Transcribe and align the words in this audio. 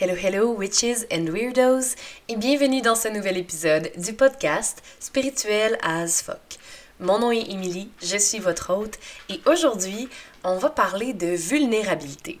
Hello, 0.00 0.16
hello, 0.16 0.50
witches 0.50 1.06
and 1.12 1.28
weirdos, 1.28 1.94
et 2.28 2.34
bienvenue 2.34 2.82
dans 2.82 2.96
ce 2.96 3.06
nouvel 3.06 3.36
épisode 3.38 3.92
du 3.96 4.12
podcast 4.12 4.82
Spirituel 4.98 5.78
as 5.84 6.20
fuck. 6.20 6.58
Mon 6.98 7.20
nom 7.20 7.30
est 7.30 7.48
Emily, 7.48 7.88
je 8.02 8.16
suis 8.16 8.40
votre 8.40 8.74
hôte, 8.74 8.98
et 9.28 9.40
aujourd'hui, 9.46 10.08
on 10.42 10.58
va 10.58 10.70
parler 10.70 11.12
de 11.12 11.28
vulnérabilité. 11.28 12.40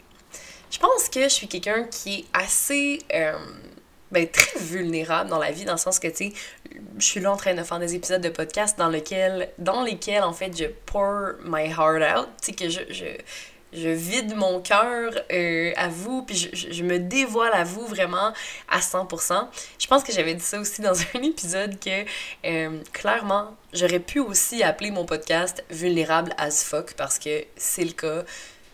Je 0.68 0.80
pense 0.80 1.08
que 1.08 1.22
je 1.22 1.28
suis 1.28 1.46
quelqu'un 1.46 1.84
qui 1.84 2.14
est 2.14 2.24
assez. 2.32 2.98
Euh, 3.14 3.38
ben, 4.10 4.28
très 4.28 4.58
vulnérable 4.58 5.30
dans 5.30 5.38
la 5.38 5.50
vie, 5.50 5.64
dans 5.64 5.72
le 5.72 5.78
sens 5.78 5.98
que, 5.98 6.08
tu 6.08 6.16
sais, 6.16 6.32
je 6.98 7.04
suis 7.04 7.20
là 7.20 7.32
en 7.32 7.36
train 7.36 7.54
de 7.54 7.62
faire 7.62 7.78
des 7.78 7.94
épisodes 7.94 8.20
de 8.20 8.28
podcast 8.30 8.78
dans, 8.78 8.88
lequel, 8.88 9.50
dans 9.58 9.82
lesquels, 9.82 10.22
en 10.22 10.32
fait, 10.32 10.56
je 10.56 10.66
pour 10.86 11.34
my 11.44 11.68
heart 11.68 12.02
out, 12.16 12.28
tu 12.40 12.46
sais, 12.46 12.52
que 12.52 12.68
je, 12.68 12.80
je, 12.90 13.06
je 13.74 13.88
vide 13.88 14.34
mon 14.36 14.60
cœur 14.60 15.12
euh, 15.32 15.72
à 15.76 15.88
vous, 15.88 16.22
puis 16.22 16.50
je, 16.52 16.82
me 16.82 16.98
dévoile 16.98 17.52
à 17.52 17.64
vous 17.64 17.86
vraiment 17.86 18.32
à 18.68 18.80
100%. 18.80 19.48
Je 19.78 19.86
pense 19.86 20.02
que 20.04 20.12
j'avais 20.12 20.34
dit 20.34 20.44
ça 20.44 20.60
aussi 20.60 20.80
dans 20.80 20.92
un 21.14 21.22
épisode 21.22 21.78
que 21.80 22.04
euh, 22.44 22.78
clairement, 22.92 23.56
j'aurais 23.72 24.00
pu 24.00 24.20
aussi 24.20 24.62
appeler 24.62 24.90
mon 24.90 25.04
podcast 25.04 25.64
Vulnérable 25.70 26.32
as 26.38 26.64
fuck 26.64 26.94
parce 26.94 27.18
que 27.18 27.44
c'est 27.56 27.84
le 27.84 27.92
cas. 27.92 28.24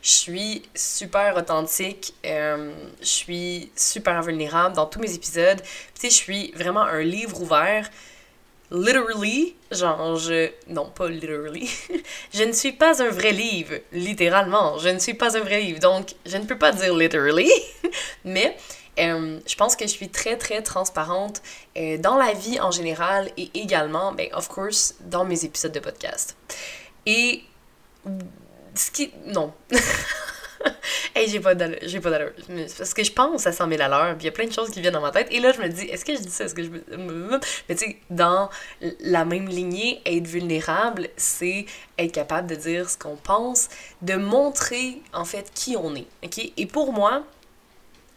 Je 0.03 0.11
suis 0.11 0.63
super 0.75 1.37
authentique, 1.37 2.15
euh, 2.25 2.73
je 3.01 3.07
suis 3.07 3.71
super 3.77 4.23
vulnérable 4.23 4.75
dans 4.75 4.87
tous 4.87 4.99
mes 4.99 5.15
épisodes. 5.15 5.61
Tu 5.61 6.01
sais, 6.01 6.09
je 6.09 6.15
suis 6.15 6.53
vraiment 6.53 6.83
un 6.83 7.03
livre 7.03 7.41
ouvert 7.43 7.91
literally, 8.71 9.57
genre, 9.71 10.17
je. 10.17 10.51
Non, 10.69 10.91
pas 10.91 11.09
literally. 11.09 11.69
je 12.33 12.45
ne 12.45 12.53
suis 12.53 12.73
pas 12.73 13.03
un 13.03 13.11
vrai 13.11 13.33
livre, 13.33 13.75
littéralement. 13.93 14.79
Je 14.79 14.89
ne 14.89 14.99
suis 14.99 15.15
pas 15.15 15.37
un 15.37 15.41
vrai 15.41 15.61
livre. 15.61 15.81
Donc, 15.81 16.15
je 16.27 16.37
ne 16.37 16.45
peux 16.45 16.59
pas 16.59 16.73
dire 16.73 16.95
literally, 16.95 17.51
mais. 18.25 18.57
Euh, 18.99 19.39
je 19.47 19.55
pense 19.55 19.77
que 19.77 19.87
je 19.87 19.93
suis 19.93 20.11
très 20.11 20.37
très 20.37 20.63
transparente 20.63 21.41
euh, 21.79 21.97
dans 21.97 22.17
la 22.17 22.35
vie 22.35 22.61
en 22.61 22.71
général 22.71 23.31
et 23.39 23.49
également, 23.55 24.13
ben, 24.13 24.29
of 24.35 24.49
course, 24.49 24.97
dans 25.01 25.25
mes 25.25 25.45
épisodes 25.45 25.73
de 25.73 25.81
podcast. 25.81 26.37
Et 27.07 27.45
ce 28.75 28.91
qui. 28.91 29.13
Non. 29.27 29.53
hey, 31.15 31.29
j'ai 31.29 31.41
pas 31.41 31.55
d'allure. 31.55 31.79
J'ai 31.83 32.01
pas 32.01 32.11
d'allure. 32.11 32.33
Parce 32.77 32.95
que 32.95 33.05
je 33.05 33.13
pense 33.13 33.47
à 33.47 33.53
100 33.53 33.69
000 33.69 33.83
à 33.83 33.89
l'heure, 33.89 34.17
puis 34.17 34.25
il 34.25 34.27
y 34.27 34.29
a 34.29 34.33
plein 34.33 34.47
de 34.47 34.53
choses 34.53 34.71
qui 34.71 34.81
viennent 34.81 34.95
dans 34.95 35.01
ma 35.01 35.11
tête. 35.11 35.29
Et 35.31 35.41
là, 35.41 35.53
je 35.53 35.61
me 35.61 35.69
dis, 35.69 35.85
est-ce 35.85 36.05
que 36.05 36.15
je 36.15 36.21
dis 36.21 36.31
ça? 36.31 36.45
Est-ce 36.45 36.55
que 36.55 36.63
je 36.63 36.71
Mais 36.71 37.75
tu 37.75 37.87
sais, 37.87 37.97
dans 38.11 38.51
la 39.01 39.25
même 39.25 39.49
lignée, 39.49 40.01
être 40.05 40.27
vulnérable, 40.27 41.09
c'est 41.17 41.67
être 41.99 42.13
capable 42.13 42.49
de 42.49 42.55
dire 42.55 42.89
ce 42.89 42.99
qu'on 42.99 43.17
pense, 43.17 43.69
de 44.03 44.15
montrer, 44.15 45.01
en 45.13 45.25
fait, 45.25 45.51
qui 45.55 45.77
on 45.77 45.95
est. 45.95 46.07
OK? 46.25 46.53
Et 46.57 46.67
pour 46.67 46.93
moi, 46.93 47.25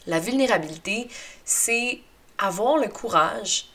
la 0.07 0.19
vulnérabilité, 0.19 1.07
c'est 1.45 2.01
avoir 2.37 2.77
le 2.77 2.87
courage 2.87 3.69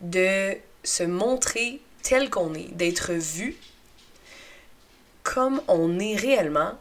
de 0.00 0.56
se 0.82 1.02
montrer 1.02 1.80
tel 2.02 2.30
qu'on 2.30 2.54
est, 2.54 2.74
d'être 2.74 3.12
vu 3.12 3.56
comme 5.22 5.62
on 5.68 5.98
est 5.98 6.16
réellement, 6.16 6.72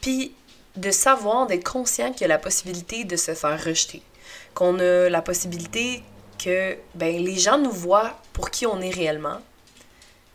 puis 0.00 0.34
de 0.76 0.90
savoir, 0.90 1.46
d'être 1.46 1.70
conscient 1.70 2.12
qu'il 2.12 2.22
y 2.22 2.24
a 2.24 2.28
la 2.28 2.38
possibilité 2.38 3.04
de 3.04 3.16
se 3.16 3.34
faire 3.34 3.62
rejeter. 3.62 4.02
Qu'on 4.54 4.78
a 4.78 5.08
la 5.08 5.22
possibilité 5.22 6.02
que 6.38 6.76
ben, 6.94 7.22
les 7.22 7.36
gens 7.36 7.58
nous 7.58 7.70
voient 7.70 8.18
pour 8.32 8.50
qui 8.50 8.66
on 8.66 8.80
est 8.80 8.90
réellement, 8.90 9.40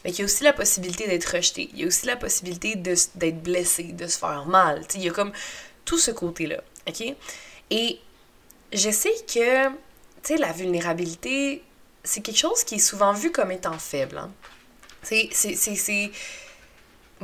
mais 0.04 0.12
qu'il 0.12 0.20
y 0.20 0.22
a 0.22 0.26
aussi 0.26 0.44
la 0.44 0.54
possibilité 0.54 1.08
d'être 1.08 1.26
rejeté. 1.26 1.70
Il 1.74 1.80
y 1.80 1.84
a 1.84 1.88
aussi 1.88 2.06
la 2.06 2.16
possibilité 2.16 2.76
d'être 2.76 3.42
blessé, 3.42 3.84
de 3.84 4.08
se 4.08 4.18
faire 4.18 4.46
mal. 4.46 4.84
il 4.94 5.04
y 5.04 5.10
a 5.10 5.12
comme 5.12 5.32
tout 5.84 5.98
ce 5.98 6.12
côté-là. 6.12 6.62
OK? 6.88 7.16
Et 7.72 8.00
je 8.72 8.90
sais 8.92 9.14
que, 9.34 9.70
la 10.38 10.52
vulnérabilité, 10.52 11.64
c'est 12.04 12.22
quelque 12.22 12.38
chose 12.38 12.64
qui 12.64 12.76
est 12.76 12.80
souvent 12.80 13.14
vu 13.14 13.32
comme 13.32 13.52
étant 13.52 13.78
faible. 13.78 14.18
Hein? 14.18 14.32
C'est 15.02 15.30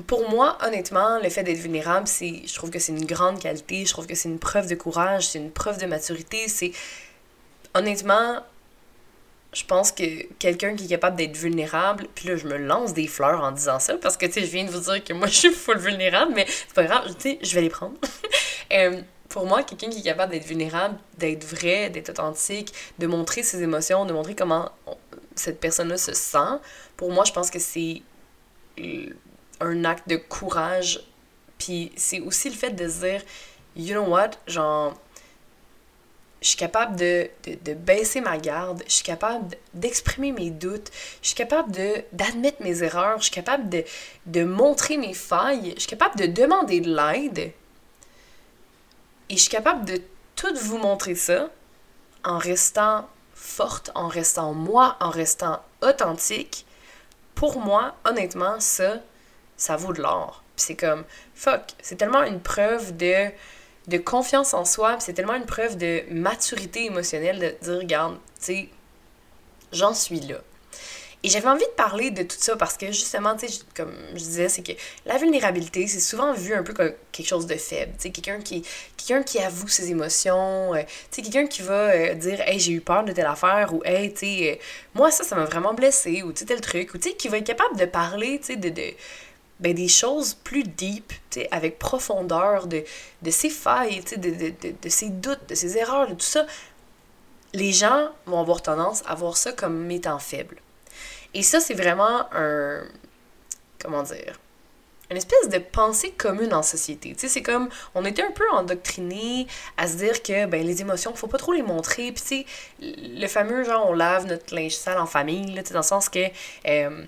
pour 0.07 0.29
moi, 0.29 0.57
honnêtement, 0.65 1.19
le 1.19 1.29
fait 1.29 1.43
d'être 1.43 1.57
vulnérable, 1.57 2.07
c'est, 2.07 2.43
je 2.45 2.55
trouve 2.55 2.69
que 2.69 2.79
c'est 2.79 2.93
une 2.93 3.05
grande 3.05 3.39
qualité, 3.39 3.85
je 3.85 3.91
trouve 3.91 4.07
que 4.07 4.15
c'est 4.15 4.29
une 4.29 4.39
preuve 4.39 4.67
de 4.67 4.75
courage, 4.75 5.27
c'est 5.27 5.39
une 5.39 5.51
preuve 5.51 5.79
de 5.79 5.85
maturité, 5.85 6.47
c'est 6.47 6.71
honnêtement, 7.73 8.41
je 9.51 9.65
pense 9.65 9.91
que 9.91 10.23
quelqu'un 10.35 10.75
qui 10.75 10.85
est 10.85 10.89
capable 10.89 11.17
d'être 11.17 11.35
vulnérable, 11.35 12.07
puis 12.15 12.29
là, 12.29 12.37
je 12.37 12.47
me 12.47 12.55
lance 12.55 12.93
des 12.93 13.07
fleurs 13.07 13.43
en 13.43 13.51
disant 13.51 13.79
ça, 13.79 13.97
parce 13.97 14.15
que, 14.15 14.25
tu 14.27 14.33
sais, 14.33 14.41
je 14.41 14.51
viens 14.51 14.63
de 14.63 14.71
vous 14.71 14.79
dire 14.79 15.03
que 15.03 15.11
moi, 15.11 15.27
je 15.27 15.33
suis 15.33 15.51
full 15.51 15.77
vulnérable, 15.77 16.31
mais 16.33 16.45
c'est 16.47 16.73
pas 16.73 16.85
grave, 16.85 17.13
tu 17.15 17.31
sais, 17.31 17.39
je 17.41 17.53
vais 17.55 17.61
les 17.61 17.69
prendre. 17.69 17.95
Euh, 18.73 19.01
pour 19.27 19.45
moi, 19.45 19.63
quelqu'un 19.63 19.89
qui 19.89 19.99
est 19.99 20.03
capable 20.03 20.31
d'être 20.31 20.45
vulnérable, 20.45 20.97
d'être 21.17 21.43
vrai, 21.43 21.89
d'être 21.89 22.07
authentique, 22.07 22.73
de 22.99 23.05
montrer 23.05 23.43
ses 23.43 23.61
émotions, 23.61 24.05
de 24.05 24.13
montrer 24.13 24.33
comment 24.33 24.71
cette 25.35 25.59
personne-là 25.59 25.97
se 25.97 26.13
sent, 26.13 26.59
pour 26.95 27.11
moi, 27.11 27.25
je 27.25 27.33
pense 27.33 27.51
que 27.51 27.59
c'est 27.59 28.01
un 29.61 29.85
acte 29.85 30.07
de 30.07 30.17
courage. 30.17 31.01
Puis 31.57 31.91
c'est 31.95 32.19
aussi 32.19 32.49
le 32.49 32.55
fait 32.55 32.71
de 32.71 32.87
se 32.87 32.99
dire, 33.05 33.21
you 33.75 33.93
know 33.93 34.09
what, 34.09 34.31
genre, 34.47 34.93
je 36.41 36.47
suis 36.47 36.57
capable 36.57 36.95
de, 36.95 37.29
de, 37.45 37.73
baisser 37.75 38.19
ma 38.19 38.37
garde, 38.37 38.83
je 38.87 38.93
suis 38.93 39.03
capable 39.03 39.55
d'exprimer 39.75 40.31
mes 40.31 40.49
doutes, 40.49 40.89
je 41.21 41.27
suis 41.27 41.35
capable 41.35 41.71
d'admettre 42.11 42.63
mes 42.63 42.81
erreurs, 42.81 43.19
je 43.19 43.25
suis 43.25 43.31
capable 43.31 43.69
de, 43.69 43.83
de 44.25 44.43
montrer 44.43 44.97
mes 44.97 45.13
failles, 45.13 45.73
je 45.75 45.81
suis 45.81 45.89
capable 45.89 46.17
de 46.17 46.25
demander 46.25 46.79
de 46.79 46.95
l'aide. 46.95 47.53
Et 49.29 49.37
je 49.37 49.41
suis 49.41 49.51
capable 49.51 49.85
de 49.85 50.01
tout 50.35 50.53
vous 50.63 50.79
montrer 50.79 51.13
ça 51.13 51.49
en 52.23 52.39
restant 52.39 53.07
forte, 53.35 53.91
en 53.93 54.07
restant 54.07 54.53
moi, 54.53 54.97
en 54.99 55.09
restant 55.09 55.61
authentique. 55.81 56.65
Pour 57.35 57.59
moi, 57.59 57.95
honnêtement, 58.03 58.59
ça, 58.59 58.99
ça 59.61 59.75
vaut 59.75 59.93
de 59.93 60.01
l'or. 60.01 60.43
c'est 60.55 60.75
comme, 60.75 61.03
fuck, 61.35 61.61
c'est 61.83 61.95
tellement 61.95 62.23
une 62.23 62.39
preuve 62.39 62.97
de, 62.97 63.29
de 63.87 63.97
confiance 63.99 64.55
en 64.55 64.65
soi, 64.65 64.99
c'est 64.99 65.13
tellement 65.13 65.35
une 65.35 65.45
preuve 65.45 65.77
de 65.77 66.01
maturité 66.09 66.85
émotionnelle 66.85 67.39
de 67.39 67.65
dire, 67.65 67.77
regarde, 67.77 68.15
tu 68.39 68.45
sais, 68.45 68.69
j'en 69.71 69.93
suis 69.93 70.19
là. 70.21 70.37
Et 71.23 71.29
j'avais 71.29 71.47
envie 71.47 71.63
de 71.63 71.75
parler 71.77 72.09
de 72.09 72.23
tout 72.23 72.37
ça 72.39 72.55
parce 72.55 72.75
que 72.75 72.87
justement, 72.87 73.35
tu 73.35 73.47
sais, 73.47 73.59
comme 73.75 73.93
je 74.13 74.17
disais, 74.23 74.49
c'est 74.49 74.63
que 74.63 74.71
la 75.05 75.19
vulnérabilité, 75.19 75.85
c'est 75.85 75.99
souvent 75.99 76.33
vu 76.33 76.55
un 76.55 76.63
peu 76.63 76.73
comme 76.73 76.93
quelque 77.11 77.27
chose 77.27 77.45
de 77.45 77.53
faible. 77.53 77.91
Tu 77.97 78.05
sais, 78.05 78.09
quelqu'un 78.09 78.39
qui, 78.39 78.65
quelqu'un 78.97 79.21
qui 79.21 79.37
avoue 79.37 79.67
ses 79.67 79.91
émotions, 79.91 80.73
euh, 80.73 80.81
tu 81.11 81.17
sais, 81.17 81.21
quelqu'un 81.21 81.45
qui 81.45 81.61
va 81.61 81.91
euh, 81.91 82.15
dire, 82.15 82.41
hey, 82.47 82.59
j'ai 82.59 82.71
eu 82.71 82.81
peur 82.81 83.03
de 83.03 83.11
telle 83.11 83.27
affaire, 83.27 83.71
ou 83.75 83.83
hey, 83.85 84.11
tu 84.11 84.21
sais, 84.21 84.53
euh, 84.53 84.63
moi, 84.95 85.11
ça, 85.11 85.23
ça 85.23 85.35
m'a 85.35 85.45
vraiment 85.45 85.75
blessé, 85.75 86.23
ou 86.23 86.33
tu 86.33 86.39
sais, 86.39 86.45
tel 86.45 86.61
truc, 86.61 86.95
ou 86.95 86.97
tu 86.97 87.09
sais, 87.09 87.15
qui 87.15 87.27
va 87.27 87.37
être 87.37 87.45
capable 87.45 87.77
de 87.77 87.85
parler, 87.85 88.39
tu 88.39 88.47
sais, 88.47 88.55
de, 88.55 88.69
de 88.69 88.93
ben, 89.61 89.73
des 89.75 89.87
choses 89.87 90.33
plus 90.33 90.63
deep, 90.63 91.13
avec 91.51 91.77
profondeur 91.79 92.67
de, 92.67 92.83
de 93.21 93.31
ses 93.31 93.49
failles, 93.49 94.03
de, 94.17 94.29
de, 94.29 94.53
de, 94.81 94.89
ses 94.89 95.09
doutes, 95.09 95.47
de 95.47 95.55
ses 95.55 95.77
erreurs, 95.77 96.07
de 96.07 96.15
tout 96.15 96.19
ça, 96.21 96.45
les 97.53 97.71
gens 97.71 98.09
vont 98.25 98.39
avoir 98.39 98.61
tendance 98.61 99.03
à 99.05 99.13
voir 99.15 99.37
ça 99.37 99.51
comme 99.51 99.89
étant 99.91 100.19
faible. 100.19 100.57
Et 101.33 101.43
ça, 101.43 101.59
c'est 101.59 101.75
vraiment 101.75 102.27
un. 102.33 102.83
Comment 103.81 104.03
dire? 104.03 104.39
Une 105.09 105.17
espèce 105.17 105.49
de 105.49 105.57
pensée 105.57 106.11
commune 106.11 106.53
en 106.53 106.63
société. 106.63 107.13
Tu 107.13 107.19
sais, 107.19 107.27
c'est 107.27 107.41
comme. 107.41 107.69
On 107.93 108.03
était 108.05 108.23
un 108.23 108.31
peu 108.31 108.49
endoctrinés 108.53 109.45
à 109.77 109.87
se 109.87 109.95
dire 109.97 110.23
que 110.23 110.45
ben, 110.45 110.65
les 110.65 110.81
émotions, 110.81 111.13
faut 111.13 111.27
pas 111.27 111.37
trop 111.37 111.53
les 111.53 111.61
montrer. 111.61 112.11
Puis, 112.11 112.21
tu 112.21 112.27
sais, 112.27 112.45
le 112.79 113.27
fameux 113.27 113.63
genre, 113.63 113.89
on 113.89 113.93
lave 113.93 114.25
notre 114.25 114.55
linge 114.55 114.75
sale 114.75 114.97
en 114.97 115.05
famille, 115.05 115.53
là, 115.53 115.61
dans 115.63 115.79
le 115.79 115.83
sens 115.83 116.09
que. 116.09 116.25
Euh, 116.65 117.05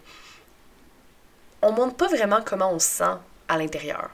on 1.64 1.72
montre 1.72 1.96
pas 1.96 2.08
vraiment 2.08 2.40
comment 2.46 2.72
on 2.72 2.80
se 2.80 2.88
sent 2.88 3.18
à 3.48 3.58
l'intérieur. 3.58 4.12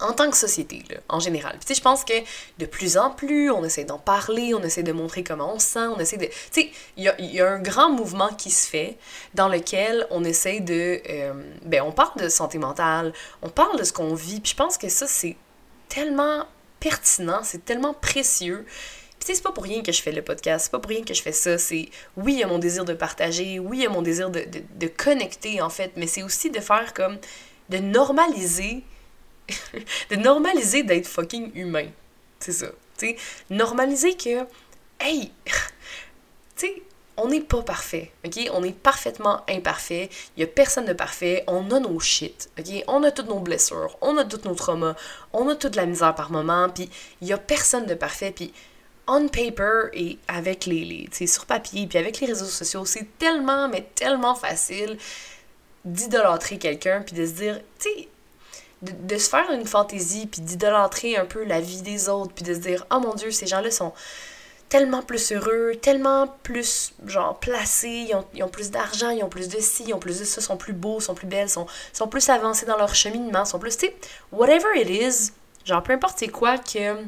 En 0.00 0.12
tant 0.12 0.28
que 0.30 0.36
société, 0.36 0.82
en 1.08 1.20
général. 1.20 1.58
Puis, 1.64 1.76
je 1.76 1.80
pense 1.80 2.04
que 2.04 2.14
de 2.58 2.66
plus 2.66 2.96
en 2.96 3.10
plus, 3.10 3.52
on 3.52 3.62
essaie 3.62 3.84
d'en 3.84 3.98
parler, 3.98 4.52
on 4.52 4.62
essaie 4.62 4.82
de 4.82 4.90
montrer 4.90 5.22
comment 5.22 5.54
on 5.54 5.60
se 5.60 5.66
sent, 5.66 5.86
on 5.86 5.98
essaie 5.98 6.16
de... 6.16 6.26
Tu 6.26 6.32
sais, 6.50 6.70
il 6.96 7.04
y 7.04 7.40
a, 7.40 7.48
un 7.48 7.60
grand 7.60 7.90
mouvement 7.90 8.30
qui 8.30 8.50
se 8.50 8.66
fait 8.66 8.98
dans 9.34 9.48
lequel 9.48 10.06
on 10.10 10.24
essaie 10.24 10.58
de... 10.58 11.00
Euh, 11.08 11.34
ben, 11.64 11.82
on 11.82 11.92
parle 11.92 12.20
de 12.20 12.28
santé 12.28 12.58
mentale, 12.58 13.12
on 13.42 13.48
parle 13.48 13.78
de 13.78 13.84
ce 13.84 13.92
qu'on 13.92 14.14
vit, 14.14 14.40
puis 14.40 14.50
je 14.50 14.56
pense 14.56 14.76
que 14.76 14.88
ça, 14.88 15.06
c'est 15.06 15.36
tellement 15.88 16.46
pertinent, 16.80 17.40
c'est 17.44 17.64
tellement 17.64 17.94
précieux 17.94 18.66
c'est 19.24 19.42
pas 19.42 19.52
pour 19.52 19.64
rien 19.64 19.82
que 19.82 19.92
je 19.92 20.02
fais 20.02 20.12
le 20.12 20.22
podcast, 20.22 20.64
c'est 20.64 20.70
pas 20.70 20.78
pour 20.78 20.90
rien 20.90 21.04
que 21.04 21.14
je 21.14 21.22
fais 21.22 21.32
ça. 21.32 21.58
C'est 21.58 21.88
oui, 22.16 22.34
il 22.34 22.38
y 22.40 22.42
a 22.42 22.46
mon 22.46 22.58
désir 22.58 22.84
de 22.84 22.94
partager, 22.94 23.58
oui, 23.58 23.78
il 23.78 23.82
y 23.82 23.86
a 23.86 23.90
mon 23.90 24.02
désir 24.02 24.30
de, 24.30 24.44
de, 24.74 24.86
connecter 24.88 25.60
en 25.60 25.70
fait, 25.70 25.92
mais 25.96 26.06
c'est 26.06 26.22
aussi 26.22 26.50
de 26.50 26.60
faire 26.60 26.94
comme 26.94 27.18
de 27.68 27.78
normaliser 27.78 28.84
de 30.10 30.16
normaliser 30.16 30.82
d'être 30.82 31.06
fucking 31.06 31.52
humain. 31.54 31.88
C'est 32.40 32.52
ça. 32.52 32.66
Tu 32.98 33.08
sais, 33.08 33.16
normaliser 33.50 34.16
que 34.16 34.46
hey, 35.00 35.30
tu 35.46 36.66
sais, 36.66 36.82
on 37.16 37.28
n'est 37.28 37.40
pas 37.40 37.62
parfait, 37.62 38.10
ok? 38.24 38.50
On 38.52 38.62
est 38.64 38.74
parfaitement 38.74 39.42
imparfait. 39.48 40.08
Il 40.36 40.40
y 40.40 40.44
a 40.44 40.46
personne 40.46 40.86
de 40.86 40.92
parfait. 40.92 41.44
On 41.46 41.70
a 41.70 41.78
nos 41.78 42.00
shit, 42.00 42.50
ok? 42.58 42.84
On 42.88 43.02
a 43.02 43.10
toutes 43.10 43.28
nos 43.28 43.40
blessures, 43.40 43.96
on 44.00 44.16
a 44.16 44.24
tous 44.24 44.48
nos 44.48 44.54
traumas, 44.54 44.94
on 45.32 45.48
a 45.48 45.54
toute 45.54 45.76
la 45.76 45.86
misère 45.86 46.14
par 46.14 46.30
moment, 46.30 46.68
puis 46.68 46.88
il 47.20 47.28
y 47.28 47.32
a 47.32 47.38
personne 47.38 47.86
de 47.86 47.94
parfait, 47.94 48.32
puis 48.34 48.52
on 49.06 49.28
paper 49.28 49.88
et 49.92 50.18
avec 50.28 50.66
les, 50.66 51.08
les 51.18 51.26
sur 51.26 51.46
papier, 51.46 51.86
puis 51.86 51.98
avec 51.98 52.20
les 52.20 52.26
réseaux 52.28 52.44
sociaux, 52.44 52.84
c'est 52.84 53.18
tellement, 53.18 53.68
mais 53.68 53.86
tellement 53.94 54.34
facile 54.34 54.96
d'idolâtrer 55.84 56.58
quelqu'un, 56.58 57.02
puis 57.02 57.16
de 57.16 57.26
se 57.26 57.32
dire, 57.32 57.60
tu 57.78 57.88
sais, 57.88 58.08
de, 58.82 59.16
se 59.16 59.28
faire 59.28 59.50
une 59.52 59.66
fantaisie, 59.66 60.26
puis 60.26 60.40
d'idolâtrer 60.40 61.16
un 61.16 61.24
peu 61.24 61.44
la 61.44 61.60
vie 61.60 61.82
des 61.82 62.08
autres, 62.08 62.32
puis 62.32 62.44
de 62.44 62.54
se 62.54 62.58
dire, 62.58 62.86
oh 62.90 63.00
mon 63.00 63.14
Dieu, 63.14 63.30
ces 63.30 63.46
gens-là 63.46 63.70
sont 63.70 63.92
tellement 64.68 65.02
plus 65.02 65.32
heureux, 65.32 65.74
tellement 65.80 66.28
plus, 66.42 66.94
genre, 67.06 67.38
placés, 67.38 68.06
ils 68.08 68.14
ont, 68.14 68.24
ils 68.34 68.42
ont 68.42 68.48
plus 68.48 68.70
d'argent, 68.70 69.10
ils 69.10 69.22
ont 69.22 69.28
plus 69.28 69.48
de 69.48 69.60
ci, 69.60 69.84
ils 69.88 69.94
ont 69.94 69.98
plus 69.98 70.20
de 70.20 70.24
ça, 70.24 70.40
sont 70.40 70.56
plus 70.56 70.72
beaux, 70.72 71.00
sont 71.00 71.14
plus 71.14 71.26
belles, 71.26 71.50
sont, 71.50 71.66
sont 71.92 72.08
plus 72.08 72.28
avancés 72.28 72.66
dans 72.66 72.78
leur 72.78 72.94
cheminement, 72.94 73.44
sont 73.44 73.58
plus, 73.58 73.76
tu 73.76 73.86
sais, 73.86 73.96
whatever 74.32 74.68
it 74.76 74.88
is, 74.88 75.32
genre, 75.64 75.82
peu 75.82 75.92
importe 75.92 76.18
c'est 76.18 76.28
quoi 76.28 76.58
que 76.58 77.04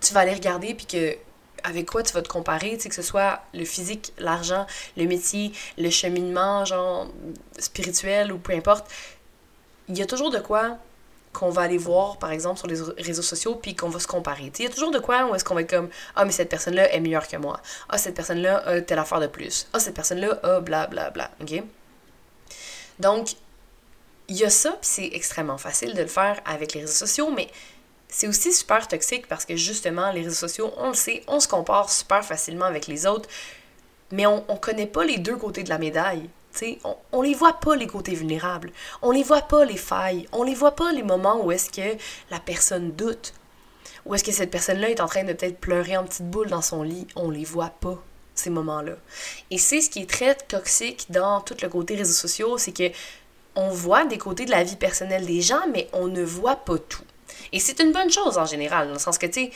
tu 0.00 0.14
vas 0.14 0.20
aller 0.20 0.34
regarder, 0.34 0.74
puis 0.74 0.86
que 0.86 1.16
avec 1.64 1.90
quoi 1.90 2.02
tu 2.02 2.12
vas 2.12 2.22
te 2.22 2.28
comparer, 2.28 2.78
tu 2.78 2.88
que 2.88 2.94
ce 2.94 3.02
soit 3.02 3.40
le 3.52 3.64
physique, 3.64 4.12
l'argent, 4.18 4.66
le 4.96 5.06
métier, 5.06 5.52
le 5.76 5.90
cheminement, 5.90 6.64
genre, 6.64 7.08
spirituel 7.58 8.32
ou 8.32 8.38
peu 8.38 8.52
importe, 8.52 8.86
il 9.88 9.98
y 9.98 10.02
a 10.02 10.06
toujours 10.06 10.30
de 10.30 10.38
quoi 10.38 10.78
qu'on 11.32 11.50
va 11.50 11.62
aller 11.62 11.78
voir, 11.78 12.16
par 12.16 12.30
exemple, 12.30 12.58
sur 12.58 12.66
les 12.66 12.80
réseaux 13.02 13.22
sociaux, 13.22 13.54
puis 13.54 13.74
qu'on 13.76 13.90
va 13.90 14.00
se 14.00 14.06
comparer. 14.06 14.50
Il 14.58 14.64
y 14.64 14.66
a 14.66 14.70
toujours 14.70 14.90
de 14.90 14.98
quoi 14.98 15.26
où 15.26 15.34
est-ce 15.34 15.44
qu'on 15.44 15.54
va 15.54 15.60
être 15.60 15.70
comme 15.70 15.88
Ah, 16.16 16.24
mais 16.24 16.32
cette 16.32 16.48
personne-là 16.48 16.92
est 16.92 17.00
meilleure 17.00 17.28
que 17.28 17.36
moi. 17.36 17.60
Ah, 17.88 17.98
cette 17.98 18.14
personne-là 18.14 18.66
a 18.66 18.80
telle 18.80 18.98
affaire 18.98 19.20
de 19.20 19.26
plus. 19.26 19.68
Ah, 19.72 19.78
cette 19.78 19.94
personne-là 19.94 20.38
a 20.42 20.60
bla 20.60 20.86
bla 20.86 21.10
bla. 21.10 21.30
OK? 21.40 21.62
Donc, 22.98 23.30
il 24.28 24.36
y 24.36 24.44
a 24.44 24.50
ça, 24.50 24.70
puis 24.70 24.78
c'est 24.82 25.10
extrêmement 25.12 25.58
facile 25.58 25.94
de 25.94 26.02
le 26.02 26.08
faire 26.08 26.40
avec 26.44 26.74
les 26.74 26.82
réseaux 26.82 26.92
sociaux, 26.92 27.30
mais 27.30 27.48
c'est 28.08 28.26
aussi 28.26 28.52
super 28.52 28.88
toxique 28.88 29.26
parce 29.28 29.44
que 29.44 29.56
justement, 29.56 30.10
les 30.12 30.22
réseaux 30.22 30.34
sociaux, 30.34 30.72
on 30.76 30.88
le 30.88 30.94
sait, 30.94 31.22
on 31.26 31.40
se 31.40 31.48
compare 31.48 31.90
super 31.90 32.24
facilement 32.24 32.64
avec 32.64 32.86
les 32.86 33.06
autres, 33.06 33.28
mais 34.10 34.26
on 34.26 34.44
ne 34.48 34.58
connaît 34.58 34.86
pas 34.86 35.04
les 35.04 35.18
deux 35.18 35.36
côtés 35.36 35.62
de 35.62 35.68
la 35.68 35.78
médaille. 35.78 36.28
On, 36.84 36.96
on 37.12 37.22
les 37.22 37.34
voit 37.34 37.60
pas 37.60 37.76
les 37.76 37.86
côtés 37.86 38.14
vulnérables, 38.14 38.72
on 39.02 39.12
les 39.12 39.22
voit 39.22 39.42
pas 39.42 39.64
les 39.64 39.76
failles, 39.76 40.26
on 40.32 40.42
les 40.42 40.54
voit 40.54 40.74
pas 40.74 40.90
les 40.90 41.04
moments 41.04 41.44
où 41.44 41.52
est-ce 41.52 41.70
que 41.70 41.96
la 42.30 42.40
personne 42.40 42.90
doute, 42.92 43.32
où 44.04 44.14
est-ce 44.14 44.24
que 44.24 44.32
cette 44.32 44.50
personne-là 44.50 44.90
est 44.90 45.00
en 45.00 45.06
train 45.06 45.22
de 45.22 45.34
peut-être 45.34 45.60
pleurer 45.60 45.96
en 45.96 46.04
petite 46.04 46.28
boule 46.28 46.48
dans 46.48 46.62
son 46.62 46.82
lit, 46.82 47.06
on 47.14 47.30
les 47.30 47.44
voit 47.44 47.72
pas 47.80 48.02
ces 48.34 48.50
moments-là. 48.50 48.94
Et 49.50 49.58
c'est 49.58 49.80
ce 49.80 49.90
qui 49.90 50.00
est 50.00 50.10
très 50.10 50.34
toxique 50.34 51.06
dans 51.10 51.40
tout 51.42 51.56
le 51.62 51.68
côté 51.68 51.94
réseaux 51.94 52.12
sociaux, 52.12 52.58
c'est 52.58 52.72
que 52.72 52.90
on 53.54 53.68
voit 53.70 54.04
des 54.04 54.18
côtés 54.18 54.44
de 54.44 54.50
la 54.50 54.64
vie 54.64 54.76
personnelle 54.76 55.26
des 55.26 55.42
gens, 55.42 55.66
mais 55.72 55.88
on 55.92 56.06
ne 56.08 56.22
voit 56.22 56.56
pas 56.56 56.78
tout. 56.78 57.04
Et 57.52 57.60
c'est 57.60 57.80
une 57.80 57.92
bonne 57.92 58.10
chose 58.10 58.38
en 58.38 58.46
général, 58.46 58.88
dans 58.88 58.94
le 58.94 58.98
sens 58.98 59.18
que, 59.18 59.26
tu 59.26 59.44
sais, 59.44 59.50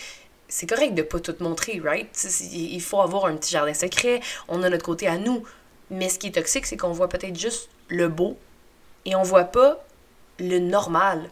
c'est 0.49 0.69
correct 0.69 0.95
de 0.95 1.03
pas 1.03 1.19
tout 1.19 1.35
montrer, 1.41 1.81
right? 1.83 2.09
Il 2.53 2.83
faut 2.83 3.01
avoir 3.01 3.27
un 3.27 3.37
petit 3.37 3.51
jardin 3.51 3.73
secret, 3.73 4.21
on 4.49 4.63
a 4.63 4.69
notre 4.69 4.85
côté 4.85 5.07
à 5.07 5.17
nous. 5.17 5.45
Mais 5.91 6.09
ce 6.09 6.19
qui 6.19 6.29
est 6.29 6.33
toxique, 6.33 6.67
c'est 6.67 6.77
qu'on 6.77 6.93
voit 6.93 7.09
peut-être 7.09 7.39
juste 7.39 7.69
le 7.89 8.09
beau 8.09 8.39
et 9.05 9.15
on 9.15 9.23
voit 9.23 9.45
pas 9.45 9.85
le 10.39 10.59
normal. 10.59 11.31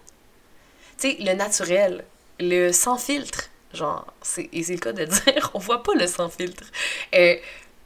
Tu 0.99 1.13
sais, 1.13 1.17
le 1.21 1.35
naturel, 1.35 2.05
le 2.39 2.73
sans 2.73 2.99
filtre. 2.99 3.49
Genre, 3.73 4.07
c'est, 4.21 4.49
et 4.53 4.63
c'est 4.63 4.75
le 4.75 4.81
cas 4.81 4.93
de 4.93 5.05
dire, 5.07 5.51
on 5.55 5.59
voit 5.59 5.83
pas 5.83 5.95
le 5.95 6.07
sans 6.07 6.29
filtre. 6.29 6.65
Euh, 7.15 7.37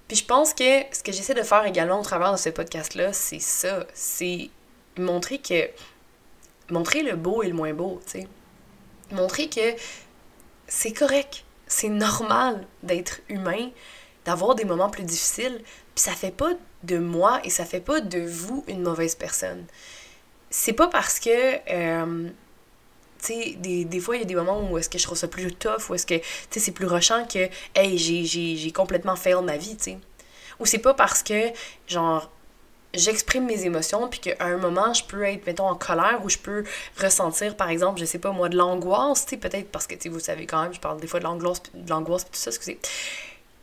puis 0.09 0.17
je 0.17 0.25
pense 0.25 0.55
que 0.55 0.83
ce 0.93 1.03
que 1.03 1.13
j'essaie 1.13 1.35
de 1.35 1.43
faire 1.43 1.65
également 1.65 2.01
au 2.01 2.05
travers 2.05 2.33
de 2.33 2.39
ce 2.39 2.51
podcast-là, 2.51 3.13
c'est 3.13 3.41
ça. 3.41 3.87
C'est 3.95 4.51
montrer 4.99 5.39
que. 5.39 5.69
Montrer 6.71 7.03
le 7.03 7.17
beau 7.17 7.43
et 7.43 7.49
le 7.49 7.55
moins 7.55 7.75
beau, 7.75 8.01
tu 8.07 8.21
sais. 8.21 8.29
Montrer 9.15 9.49
que 9.49 9.75
c'est 10.67 10.93
correct, 10.93 11.45
c'est 11.67 11.89
normal 11.89 12.67
d'être 12.83 13.21
humain, 13.29 13.71
d'avoir 14.25 14.55
des 14.55 14.65
moments 14.65 14.91
plus 14.91 15.05
difficiles, 15.05 15.61
puis 15.95 16.03
ça 16.03 16.13
fait 16.13 16.31
pas 16.31 16.53
de 16.83 16.99
moi 16.99 17.41
et 17.45 17.51
ça 17.51 17.65
fait 17.65 17.81
pas 17.81 18.01
de 18.01 18.21
vous 18.21 18.65
une 18.67 18.83
mauvaise 18.83 19.15
personne. 19.15 19.65
C'est 20.51 20.73
pas 20.73 20.89
parce 20.89 21.21
que. 21.21 21.31
Euh, 21.71 22.29
tu 23.23 23.33
sais, 23.33 23.55
des, 23.57 23.87
des 23.87 24.01
fois, 24.01 24.17
il 24.17 24.21
y 24.21 24.23
a 24.23 24.27
des 24.27 24.35
moments 24.35 24.69
où 24.71 24.77
est-ce 24.77 24.91
que 24.91 24.99
je 24.99 25.05
trouve 25.05 25.17
ça 25.17 25.29
plus 25.29 25.55
tough, 25.55 25.89
ou 25.89 25.95
est-ce 25.95 26.05
que, 26.05 26.17
tu 26.17 26.25
sais, 26.51 26.61
c'est 26.61 26.73
plus 26.73 26.87
rushant 26.87 27.27
que, 27.27 27.49
hey, 27.75 27.97
j'ai 27.97 28.73
complètement 28.73 29.17
fail 29.17 29.43
ma 29.43 29.57
vie, 29.57 29.77
tu 29.77 29.85
sais. 29.85 29.99
Ou 30.61 30.67
c'est 30.67 30.79
pas 30.79 30.93
parce 30.93 31.23
que, 31.23 31.51
genre, 31.87 32.31
j'exprime 32.95 33.47
mes 33.47 33.65
émotions, 33.65 34.09
puis 34.09 34.21
qu'à 34.21 34.37
un 34.41 34.57
moment, 34.57 34.93
je 34.95 35.05
peux 35.05 35.23
être, 35.25 35.47
mettons, 35.47 35.69
en 35.69 35.75
colère, 35.75 36.21
ou 36.25 36.29
je 36.29 36.39
peux 36.39 36.65
ressentir, 37.01 37.57
par 37.57 37.69
exemple, 37.69 38.01
je 38.01 38.05
sais 38.05 38.19
pas, 38.19 38.31
moi, 38.31 38.49
de 38.49 38.57
l'angoisse, 38.57 39.25
tu 39.25 39.31
sais, 39.31 39.37
peut-être 39.37 39.71
parce 39.71 39.87
que, 39.87 39.95
tu 39.95 40.03
sais, 40.03 40.09
vous 40.09 40.21
savez 40.21 40.47
quand 40.47 40.63
même, 40.63 40.73
je 40.73 40.81
parle 40.81 41.01
des 41.01 41.07
fois 41.07 41.21
de 41.21 41.25
l'angoisse, 41.25 41.63
de 41.75 41.91
l'angoisse, 41.91 42.25
tout 42.25 42.31
ça, 42.33 42.51
excusez. 42.51 42.79
Tu 42.83 42.89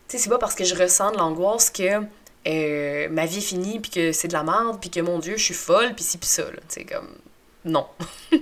sais, 0.08 0.18
c'est 0.18 0.30
pas 0.30 0.38
parce 0.38 0.56
que 0.56 0.64
je 0.64 0.76
ressens 0.76 1.12
de 1.12 1.18
l'angoisse 1.18 1.70
que 1.70 2.04
euh, 2.48 3.08
ma 3.10 3.26
vie 3.26 3.38
est 3.38 3.42
finie, 3.42 3.80
puis 3.80 3.92
que 3.92 4.12
c'est 4.12 4.28
de 4.28 4.34
la 4.34 4.44
merde, 4.44 4.80
puis 4.80 4.90
que 4.90 5.00
mon 5.00 5.20
Dieu, 5.20 5.38
je 5.38 5.44
suis 5.44 5.54
folle, 5.54 5.94
puis 5.94 6.04
ci, 6.04 6.18
puis 6.18 6.30
ça, 6.30 6.44
là. 6.44 6.60
Tu 6.70 6.86
comme. 6.86 7.10
Non. 7.64 7.86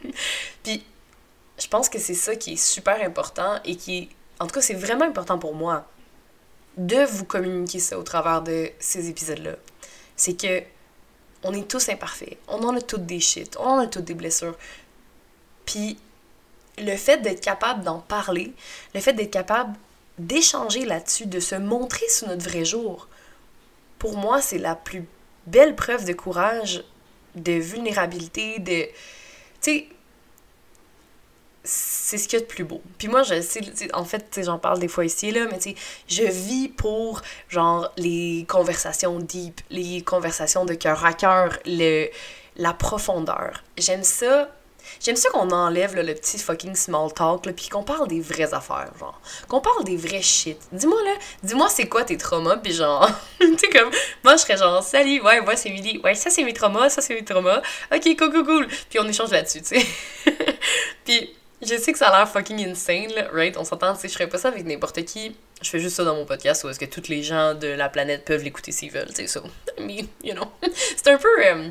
puis, 0.63 0.83
je 1.59 1.67
pense 1.67 1.89
que 1.89 1.99
c'est 1.99 2.13
ça 2.13 2.35
qui 2.35 2.53
est 2.53 2.63
super 2.63 3.01
important 3.03 3.59
et 3.65 3.75
qui. 3.75 4.09
En 4.39 4.47
tout 4.47 4.53
cas, 4.53 4.61
c'est 4.61 4.73
vraiment 4.73 5.05
important 5.05 5.37
pour 5.37 5.53
moi 5.53 5.85
de 6.77 7.03
vous 7.03 7.25
communiquer 7.25 7.79
ça 7.79 7.99
au 7.99 8.03
travers 8.03 8.41
de 8.41 8.69
ces 8.79 9.09
épisodes-là. 9.09 9.55
C'est 10.15 10.39
que 10.39 10.63
on 11.43 11.53
est 11.53 11.67
tous 11.69 11.89
imparfaits. 11.89 12.37
On 12.47 12.63
en 12.63 12.75
a 12.75 12.81
toutes 12.81 13.05
des 13.05 13.19
shit. 13.19 13.55
On 13.59 13.65
en 13.65 13.79
a 13.79 13.87
toutes 13.87 14.05
des 14.05 14.13
blessures. 14.13 14.57
Puis, 15.65 15.97
le 16.77 16.95
fait 16.95 17.17
d'être 17.21 17.41
capable 17.41 17.83
d'en 17.83 17.99
parler, 17.99 18.53
le 18.93 18.99
fait 18.99 19.13
d'être 19.13 19.31
capable 19.31 19.75
d'échanger 20.17 20.85
là-dessus, 20.85 21.25
de 21.25 21.39
se 21.39 21.55
montrer 21.55 22.07
sous 22.09 22.25
notre 22.25 22.43
vrai 22.43 22.65
jour, 22.65 23.07
pour 23.97 24.17
moi, 24.17 24.41
c'est 24.41 24.57
la 24.57 24.75
plus 24.75 25.05
belle 25.47 25.75
preuve 25.75 26.05
de 26.05 26.13
courage, 26.13 26.83
de 27.35 27.53
vulnérabilité, 27.53 28.59
de. 28.59 28.85
Tu 29.61 29.71
sais, 29.71 29.87
c'est 31.63 32.17
ce 32.17 32.27
qu'il 32.27 32.39
y 32.39 32.41
a 32.41 32.45
de 32.45 32.49
plus 32.49 32.63
beau. 32.63 32.81
Puis 32.97 33.07
moi, 33.07 33.23
je 33.23 33.41
sais, 33.41 33.61
en 33.93 34.05
fait, 34.05 34.39
j'en 34.43 34.57
parle 34.57 34.79
des 34.79 34.87
fois 34.87 35.05
ici, 35.05 35.31
là, 35.31 35.45
mais 35.51 35.59
tu 35.59 35.71
sais, 35.71 35.75
je 36.07 36.23
vis 36.23 36.69
pour, 36.69 37.21
genre, 37.49 37.91
les 37.97 38.45
conversations 38.47 39.19
deep, 39.19 39.61
les 39.69 40.01
conversations 40.01 40.65
de 40.65 40.73
cœur 40.73 41.05
à 41.05 41.13
cœur, 41.13 41.57
le, 41.65 42.07
la 42.55 42.73
profondeur. 42.73 43.63
J'aime 43.77 44.03
ça 44.03 44.49
J'aime 45.01 45.15
ça 45.15 45.29
qu'on 45.29 45.49
enlève 45.51 45.95
le 45.95 46.13
petit 46.13 46.37
fucking 46.37 46.75
small 46.75 47.13
talk, 47.13 47.45
là, 47.45 47.53
puis 47.53 47.69
qu'on 47.69 47.83
parle 47.83 48.07
des 48.07 48.21
vraies 48.21 48.53
affaires, 48.53 48.91
genre. 48.99 49.19
Qu'on 49.47 49.61
parle 49.61 49.83
des 49.83 49.95
vrais 49.95 50.21
shit. 50.21 50.57
Dis-moi, 50.71 51.01
là, 51.03 51.11
dis-moi 51.43 51.69
c'est 51.69 51.87
quoi 51.87 52.03
tes 52.03 52.17
traumas, 52.17 52.57
puis 52.57 52.73
genre, 52.73 53.09
tu 53.39 53.57
sais, 53.57 53.69
comme, 53.69 53.91
moi, 54.23 54.35
je 54.35 54.41
serais 54.41 54.57
genre, 54.57 54.83
salut, 54.83 55.21
ouais, 55.21 55.41
moi, 55.41 55.55
c'est 55.55 55.69
Milly, 55.69 55.99
ouais, 56.03 56.15
ça, 56.15 56.29
c'est 56.29 56.43
mes 56.43 56.53
traumas, 56.53 56.89
ça, 56.89 57.01
c'est 57.01 57.13
mes 57.13 57.23
traumas, 57.23 57.61
ok, 57.93 58.17
cool, 58.17 58.31
cool, 58.31 58.45
cool, 58.45 58.67
puis 58.89 58.99
on 58.99 59.07
échange 59.07 59.31
là-dessus, 59.31 59.61
tu 59.61 59.79
sais. 59.79 59.85
puis, 61.05 61.33
je 61.61 61.75
sais 61.75 61.91
que 61.91 61.97
ça 61.97 62.07
a 62.09 62.17
l'air 62.17 62.29
fucking 62.29 62.65
insane, 62.67 63.11
right? 63.33 63.57
On 63.57 63.63
s'entend, 63.63 63.93
tu 63.93 64.01
sais, 64.01 64.07
je 64.07 64.13
ferais 64.13 64.29
pas 64.29 64.37
ça 64.37 64.47
avec 64.47 64.65
n'importe 64.65 65.03
qui. 65.05 65.35
Je 65.61 65.69
fais 65.69 65.79
juste 65.79 65.97
ça 65.97 66.03
dans 66.03 66.15
mon 66.15 66.25
podcast 66.25 66.63
où 66.63 66.69
est-ce 66.69 66.79
que 66.79 66.85
tous 66.85 67.09
les 67.09 67.21
gens 67.21 67.53
de 67.53 67.67
la 67.67 67.89
planète 67.89 68.23
peuvent 68.23 68.43
l'écouter 68.43 68.71
s'ils 68.71 68.91
veulent, 68.91 69.09
tu 69.09 69.15
sais, 69.15 69.27
ça. 69.27 69.41
Mais, 69.79 70.05
you 70.23 70.33
know. 70.33 70.51
c'est 70.73 71.07
un 71.09 71.17
peu, 71.17 71.45
euh, 71.45 71.69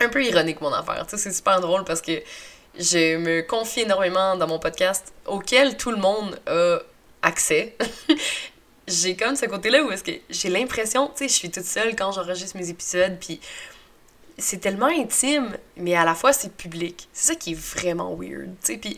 un 0.00 0.08
peu 0.08 0.24
ironique, 0.24 0.60
mon 0.60 0.72
affaire, 0.72 1.04
tu 1.06 1.16
sais, 1.16 1.22
c'est 1.22 1.32
super 1.32 1.60
drôle 1.60 1.84
parce 1.84 2.00
que 2.00 2.22
je 2.78 3.16
me 3.16 3.42
confie 3.42 3.80
énormément 3.80 4.36
dans 4.36 4.46
mon 4.46 4.58
podcast 4.58 5.12
auquel 5.26 5.76
tout 5.76 5.90
le 5.90 5.96
monde 5.98 6.38
a 6.46 6.78
accès. 7.22 7.76
j'ai 8.86 9.16
comme 9.16 9.36
ce 9.36 9.46
côté-là 9.46 9.82
où 9.82 9.90
est-ce 9.90 10.04
que 10.04 10.12
j'ai 10.30 10.48
l'impression, 10.50 11.08
tu 11.08 11.24
sais, 11.24 11.28
je 11.28 11.34
suis 11.34 11.50
toute 11.50 11.64
seule 11.64 11.96
quand 11.96 12.12
j'enregistre 12.12 12.56
mes 12.56 12.68
épisodes, 12.70 13.16
puis 13.20 13.40
c'est 14.38 14.58
tellement 14.58 14.86
intime, 14.86 15.56
mais 15.76 15.94
à 15.94 16.04
la 16.04 16.14
fois 16.14 16.32
c'est 16.32 16.52
public. 16.54 17.08
C'est 17.12 17.32
ça 17.32 17.34
qui 17.34 17.52
est 17.52 17.58
vraiment 17.58 18.14
weird. 18.14 18.54
Puis 18.62 18.96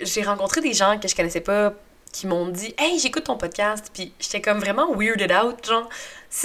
j'ai 0.00 0.22
rencontré 0.22 0.60
des 0.60 0.72
gens 0.72 0.98
que 0.98 1.08
je 1.08 1.14
connaissais 1.14 1.40
pas 1.40 1.72
qui 2.12 2.26
m'ont 2.28 2.48
dit 2.48 2.74
Hey, 2.78 2.98
j'écoute 2.98 3.24
ton 3.24 3.36
podcast. 3.36 3.90
Puis 3.92 4.12
j'étais 4.20 4.40
comme 4.40 4.58
vraiment 4.58 4.94
weirded 4.94 5.32
out, 5.32 5.66
genre. 5.66 5.88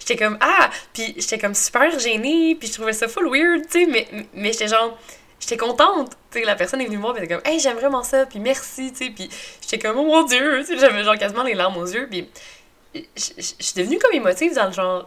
j'étais 0.00 0.16
comme 0.16 0.38
Ah! 0.40 0.70
Puis 0.92 1.14
j'étais 1.18 1.38
comme 1.38 1.54
super 1.54 1.98
gênée, 1.98 2.56
puis 2.58 2.68
je 2.68 2.74
trouvais 2.74 2.92
ça 2.92 3.08
full 3.08 3.30
weird, 3.30 3.66
tu 3.66 3.84
sais. 3.84 3.86
Mais, 3.86 4.08
mais 4.34 4.52
j'étais 4.52 4.68
genre 4.68 4.98
j'étais 5.40 5.56
contente. 5.56 6.12
Tu 6.30 6.38
sais, 6.38 6.44
la 6.44 6.54
personne 6.54 6.80
est 6.80 6.84
venue 6.84 6.98
me 6.98 7.02
voir, 7.02 7.14
puis 7.14 7.24
était 7.24 7.34
comme, 7.34 7.42
hey, 7.44 7.58
j'aime 7.58 7.78
vraiment 7.78 8.02
ça, 8.02 8.26
puis 8.26 8.38
merci, 8.38 8.92
tu 8.92 9.06
sais. 9.06 9.10
Puis 9.10 9.28
j'étais 9.62 9.78
comme, 9.78 9.98
oh 9.98 10.04
mon 10.04 10.22
Dieu, 10.24 10.64
j'avais 10.78 11.02
genre 11.02 11.18
quasiment 11.18 11.42
les 11.42 11.54
larmes 11.54 11.76
aux 11.78 11.86
yeux. 11.86 12.06
Puis 12.10 12.28
je 12.94 13.00
suis 13.14 13.74
devenue 13.74 13.98
comme 13.98 14.12
émotive 14.12 14.54
dans 14.54 14.66
le 14.66 14.72
genre, 14.72 15.06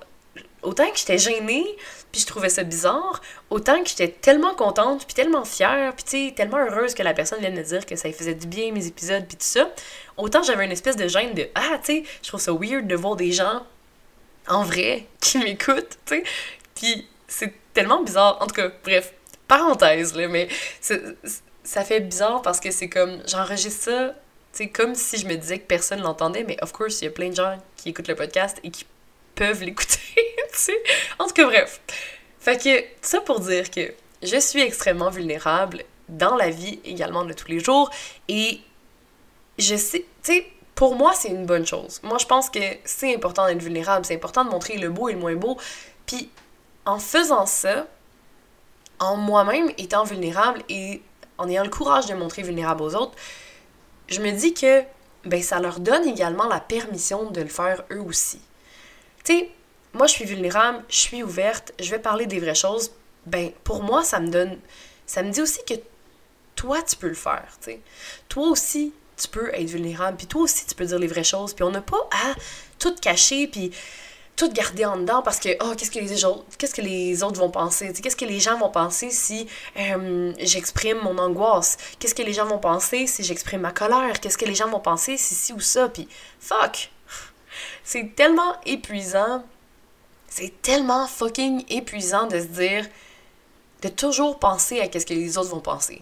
autant 0.64 0.90
que 0.90 0.98
j'étais 0.98 1.18
gênée, 1.18 1.66
puis 2.12 2.22
je 2.22 2.28
trouvais 2.28 2.50
ça 2.50 2.64
bizarre, 2.64 3.22
autant 3.50 3.82
que 3.82 3.90
j'étais 3.90 4.08
tellement 4.08 4.56
contente, 4.56 5.06
puis 5.06 5.16
tellement 5.16 5.46
fière, 5.46 5.94
puis 5.96 6.04
tu 6.04 6.28
sais, 6.28 6.34
tellement 6.36 6.58
heureuse 6.58 6.94
que 6.94 7.04
la 7.04 7.14
personne 7.14 7.40
vienne 7.40 7.56
me 7.56 7.64
dire 7.64 7.86
que 7.86 7.96
ça 7.96 8.12
faisait 8.12 8.36
du 8.36 8.48
bien 8.48 8.72
mes 8.72 8.88
épisodes, 8.88 9.26
puis 9.28 9.38
tout 9.38 9.46
ça, 9.46 9.70
autant 10.18 10.44
j'avais 10.44 10.66
une 10.66 10.72
espèce 10.72 10.96
de 10.96 11.08
gêne 11.08 11.34
de 11.34 11.48
ah, 11.56 11.78
tu 11.84 11.86
sais, 11.86 12.04
je 12.22 12.28
trouve 12.28 12.42
ça 12.42 12.52
weird 12.52 12.88
de 12.88 12.96
voir 12.96 13.16
des 13.16 13.32
gens 13.32 13.64
en 14.48 14.64
vrai, 14.64 15.06
qui 15.22 15.38
m'écoutent, 15.38 15.98
tu 16.06 16.16
sais. 16.18 16.24
Puis 16.76 17.08
c'est 17.28 17.54
tellement 17.74 18.04
bizarre. 18.04 18.38
En 18.42 18.48
tout 18.48 18.56
cas, 18.56 18.70
bref, 18.84 19.14
parenthèse, 19.48 20.16
là, 20.16 20.28
mais 20.28 20.48
ça 20.82 21.84
fait 21.84 22.00
bizarre 22.00 22.42
parce 22.42 22.60
que 22.60 22.72
c'est 22.72 22.90
comme, 22.90 23.22
j'enregistre 23.28 23.84
ça, 23.84 24.16
sais, 24.54 24.68
comme 24.68 24.96
si 24.96 25.18
je 25.18 25.28
me 25.28 25.36
disais 25.36 25.60
que 25.60 25.66
personne 25.68 26.02
l'entendait, 26.02 26.44
mais 26.44 26.58
of 26.62 26.72
course, 26.72 27.02
il 27.02 27.06
y 27.06 27.08
a 27.08 27.12
plein 27.12 27.30
de 27.30 27.36
gens 27.36 27.58
qui 27.76 27.90
écoutent 27.90 28.08
le 28.08 28.16
podcast 28.16 28.60
et 28.64 28.70
qui 28.70 28.86
peuvent 29.36 29.64
l'écouter, 29.64 30.00
sais. 30.60 30.84
En 31.20 31.26
tout 31.26 31.34
cas, 31.34 31.46
bref. 31.46 31.82
Fait 32.40 32.62
que, 32.62 32.84
ça 33.02 33.22
pour 33.22 33.40
dire 33.40 33.72
que 33.72 33.94
je 34.22 34.38
suis 34.38 34.62
extrêmement 34.62 35.10
vulnérable 35.10 35.84
dans 36.10 36.36
la 36.36 36.50
vie 36.50 36.80
également 36.84 37.26
de 37.26 37.34
tous 37.34 37.48
les 37.48 37.60
jours 37.60 37.90
et 38.28 38.60
je 39.58 39.76
sais, 39.76 40.06
tu 40.24 40.34
sais, 40.34 40.48
pour 40.76 40.96
moi, 40.96 41.14
c'est 41.14 41.30
une 41.30 41.46
bonne 41.46 41.66
chose. 41.66 42.00
Moi, 42.04 42.18
je 42.18 42.26
pense 42.26 42.50
que 42.50 42.60
c'est 42.84 43.14
important 43.14 43.48
d'être 43.48 43.62
vulnérable, 43.62 44.06
c'est 44.06 44.16
important 44.16 44.44
de 44.44 44.50
montrer 44.50 44.78
le 44.78 44.90
beau 44.90 45.10
et 45.10 45.14
le 45.14 45.20
moins 45.20 45.36
beau. 45.36 45.58
Puis, 46.06 46.30
en 46.86 47.00
faisant 47.00 47.46
ça, 47.46 47.88
en 49.00 49.16
moi-même 49.16 49.72
étant 49.78 50.04
vulnérable 50.04 50.62
et 50.70 51.02
en 51.38 51.48
ayant 51.48 51.64
le 51.64 51.70
courage 51.70 52.08
de 52.08 52.14
montrer 52.14 52.42
vulnérable 52.42 52.82
aux 52.82 52.96
autres, 52.96 53.14
je 54.08 54.22
me 54.22 54.32
dis 54.32 54.54
que 54.54 54.84
ben, 55.26 55.42
ça 55.42 55.60
leur 55.60 55.80
donne 55.80 56.08
également 56.08 56.48
la 56.48 56.60
permission 56.60 57.30
de 57.30 57.42
le 57.42 57.48
faire 57.48 57.84
eux 57.92 58.02
aussi. 58.02 58.42
Tu 59.24 59.38
sais, 59.38 59.50
moi, 59.94 60.08
je 60.08 60.14
suis 60.14 60.26
vulnérable, 60.26 60.84
je 60.90 60.98
suis 60.98 61.24
ouverte, 61.24 61.74
je 61.80 61.90
vais 61.90 62.00
parler 62.00 62.26
des 62.26 62.40
vraies 62.40 62.56
choses. 62.56 62.92
Ben, 63.26 63.52
pour 63.64 63.84
moi, 63.84 64.04
ça 64.04 64.20
me 64.20 64.30
donne. 64.30 64.58
Ça 65.06 65.24
me 65.24 65.32
dit 65.32 65.42
aussi 65.42 65.60
que 65.66 65.76
toi, 66.56 66.82
tu 66.82 66.96
peux 66.96 67.08
le 67.08 67.14
faire, 67.14 67.48
tu 67.62 67.72
sais. 67.72 67.82
Toi 68.30 68.48
aussi, 68.48 68.94
tu 69.18 69.28
peux 69.28 69.54
être 69.54 69.70
vulnérable, 69.70 70.18
puis 70.18 70.28
toi 70.28 70.42
aussi, 70.44 70.66
tu 70.66 70.76
peux 70.76 70.86
dire 70.86 71.00
les 71.00 71.08
vraies 71.08 71.24
choses, 71.24 71.54
puis 71.54 71.64
on 71.64 71.72
n'a 71.72 71.82
pas 71.82 72.10
à 72.12 72.34
tout 72.80 72.96
cacher, 72.96 73.48
puis 73.48 73.72
tout 74.36 74.52
garder 74.52 74.86
en 74.86 74.98
dedans 74.98 75.22
parce 75.22 75.40
que, 75.40 75.50
oh, 75.62 75.76
qu'est-ce 75.78 75.92
que 75.92 76.00
les 76.00 76.26
autres, 76.26 76.44
qu'est-ce 76.58 76.74
que 76.74 76.82
les 76.82 77.24
autres 77.24 77.40
vont 77.40 77.52
penser? 77.52 77.94
Qu'est-ce 77.94 78.16
que 78.16 78.26
les 78.26 78.40
gens 78.40 78.58
vont 78.58 78.72
penser 78.72 79.12
si 79.12 79.48
j'exprime 80.40 80.98
mon 81.04 81.18
angoisse? 81.18 81.78
Qu'est-ce 82.00 82.16
que 82.16 82.24
les 82.24 82.34
gens 82.34 82.46
vont 82.46 82.58
penser 82.58 83.06
si 83.06 83.24
j'exprime 83.24 83.62
ma 83.62 83.72
colère? 83.72 84.20
Qu'est-ce 84.20 84.38
que 84.38 84.46
les 84.46 84.56
gens 84.56 84.70
vont 84.70 84.80
penser 84.80 85.18
si 85.18 85.36
ci 85.36 85.54
ou 85.54 85.60
ça? 85.60 85.90
Puis, 85.90 86.08
fuck! 86.40 86.90
C'est 87.84 88.16
tellement 88.16 88.60
épuisant. 88.66 89.44
C'est 90.36 90.64
tellement 90.64 91.06
fucking 91.06 91.64
épuisant 91.70 92.26
de 92.26 92.40
se 92.40 92.46
dire, 92.46 92.88
de 93.84 93.88
toujours 93.88 94.40
penser 94.40 94.80
à 94.80 94.88
qu'est-ce 94.88 95.06
que 95.06 95.14
les 95.14 95.38
autres 95.38 95.52
vont 95.52 95.60
penser. 95.60 96.02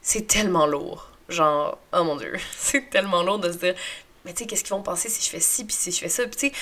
C'est 0.00 0.26
tellement 0.26 0.64
lourd. 0.64 1.10
Genre, 1.28 1.76
oh 1.92 2.04
mon 2.04 2.16
dieu, 2.16 2.32
c'est 2.56 2.88
tellement 2.88 3.22
lourd 3.22 3.38
de 3.38 3.52
se 3.52 3.58
dire, 3.58 3.74
mais 4.24 4.32
tu 4.32 4.38
sais, 4.38 4.46
qu'est-ce 4.46 4.64
qu'ils 4.64 4.74
vont 4.74 4.82
penser 4.82 5.10
si 5.10 5.22
je 5.22 5.28
fais 5.28 5.40
ci, 5.40 5.66
puis 5.66 5.76
si 5.76 5.92
je 5.92 5.98
fais 5.98 6.08
ça? 6.08 6.22
Puis 6.22 6.36
tu 6.36 6.46
sais, 6.48 6.52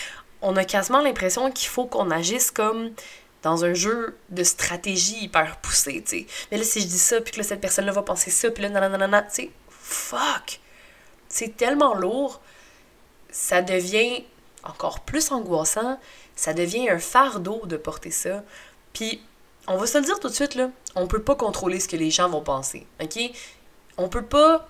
on 0.41 0.57
a 0.57 0.65
quasiment 0.65 1.03
l'impression 1.03 1.53
qu'il 1.53 1.69
faut 1.69 1.87
qu'on 1.87 2.11
agisse 2.11 2.51
comme 2.51 2.91
dans 3.45 3.65
un 3.65 3.73
jeu 3.73 4.19
de 4.31 4.43
stratégie 4.43 5.23
hyper 5.23 5.59
poussé, 5.59 6.03
tu 6.03 6.19
sais. 6.19 6.27
Mais 6.51 6.59
là, 6.59 6.65
si 6.65 6.81
je 6.81 6.87
dis 6.87 6.99
ça, 6.99 7.21
puis 7.21 7.31
que 7.33 7.39
là, 7.39 7.45
cette 7.45 7.61
personne-là 7.61 7.93
va 7.93 8.03
penser 8.03 8.33
ça, 8.33 8.51
puis 8.51 8.65
là, 8.65 8.71
nanana, 8.71 9.23
tu 9.23 9.35
sais, 9.35 9.51
fuck! 9.69 10.59
C'est 11.29 11.57
tellement 11.57 11.95
lourd, 11.95 12.41
ça 13.31 13.63
devient 13.63 14.25
encore 14.65 15.01
plus 15.01 15.33
angoissant, 15.33 15.99
ça 16.37 16.55
devient 16.55 16.89
un 16.89 16.99
fardeau 16.99 17.63
de 17.67 17.77
porter 17.77 18.11
ça. 18.11 18.43
Puis, 18.93 19.23
on 19.67 19.77
va 19.77 19.87
se 19.87 19.99
le 19.99 20.05
dire 20.05 20.21
tout 20.21 20.29
de 20.29 20.35
suite, 20.35 20.55
là, 20.55 20.71
on 20.95 21.07
peut 21.07 21.23
pas 21.23 21.35
contrôler 21.35 21.81
ce 21.81 21.89
que 21.89 21.97
les 21.97 22.11
gens 22.11 22.29
vont 22.29 22.43
penser, 22.43 22.87
ok? 23.01 23.19
On 23.97 24.09
peut 24.09 24.25
pas 24.25 24.69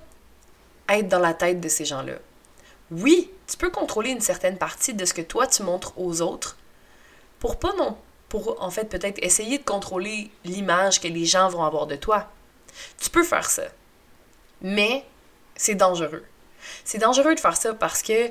être 0.88 1.08
dans 1.08 1.18
la 1.18 1.34
tête 1.34 1.60
de 1.60 1.68
ces 1.68 1.84
gens-là. 1.84 2.14
Oui, 2.90 3.30
tu 3.46 3.56
peux 3.56 3.70
contrôler 3.70 4.10
une 4.10 4.20
certaine 4.20 4.58
partie 4.58 4.94
de 4.94 5.04
ce 5.04 5.14
que 5.14 5.22
toi 5.22 5.46
tu 5.46 5.62
montres 5.62 5.98
aux 5.98 6.20
autres 6.20 6.58
pour 7.38 7.58
pas 7.58 7.72
non 7.74 7.96
pour 8.28 8.62
en 8.62 8.70
fait 8.70 8.86
peut-être 8.86 9.18
essayer 9.22 9.58
de 9.58 9.64
contrôler 9.64 10.30
l'image 10.44 11.00
que 11.00 11.08
les 11.08 11.26
gens 11.26 11.48
vont 11.48 11.64
avoir 11.64 11.86
de 11.86 11.96
toi. 11.96 12.30
Tu 12.98 13.10
peux 13.10 13.24
faire 13.24 13.50
ça. 13.50 13.64
Mais 14.62 15.04
c'est 15.54 15.74
dangereux. 15.74 16.24
C'est 16.84 16.96
dangereux 16.96 17.34
de 17.34 17.40
faire 17.40 17.56
ça 17.56 17.74
parce 17.74 18.02
que 18.02 18.30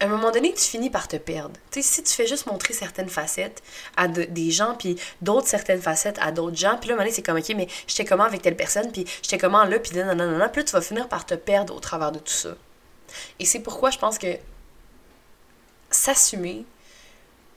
à 0.00 0.04
un 0.04 0.08
moment 0.08 0.30
donné, 0.30 0.52
tu 0.52 0.62
finis 0.62 0.90
par 0.90 1.08
te 1.08 1.16
perdre. 1.16 1.54
Tu 1.70 1.82
sais, 1.82 1.94
si 1.94 2.02
tu 2.02 2.12
fais 2.12 2.26
juste 2.26 2.46
montrer 2.46 2.74
certaines 2.74 3.08
facettes 3.08 3.62
à 3.96 4.08
des 4.08 4.50
gens, 4.50 4.74
puis 4.74 5.00
d'autres 5.22 5.48
certaines 5.48 5.80
facettes 5.80 6.18
à 6.20 6.32
d'autres 6.32 6.56
gens, 6.56 6.76
puis 6.78 6.88
là, 6.88 6.94
à 6.94 6.96
un 6.96 6.98
moment 6.98 7.04
donné, 7.04 7.14
c'est 7.14 7.22
comme, 7.22 7.38
OK, 7.38 7.48
mais 7.56 7.68
j'étais 7.86 8.04
comment 8.04 8.24
avec 8.24 8.42
telle 8.42 8.56
personne, 8.56 8.92
puis 8.92 9.06
j'étais 9.22 9.38
comment 9.38 9.64
là, 9.64 9.78
puis 9.78 9.96
non, 9.96 10.14
non, 10.14 10.26
non, 10.26 10.48
puis 10.50 10.60
là, 10.60 10.64
tu 10.64 10.72
vas 10.72 10.82
finir 10.82 11.08
par 11.08 11.24
te 11.24 11.34
perdre 11.34 11.74
au 11.74 11.80
travers 11.80 12.12
de 12.12 12.18
tout 12.18 12.32
ça. 12.32 12.56
Et 13.38 13.46
c'est 13.46 13.60
pourquoi 13.60 13.90
je 13.90 13.98
pense 13.98 14.18
que 14.18 14.36
s'assumer, 15.90 16.66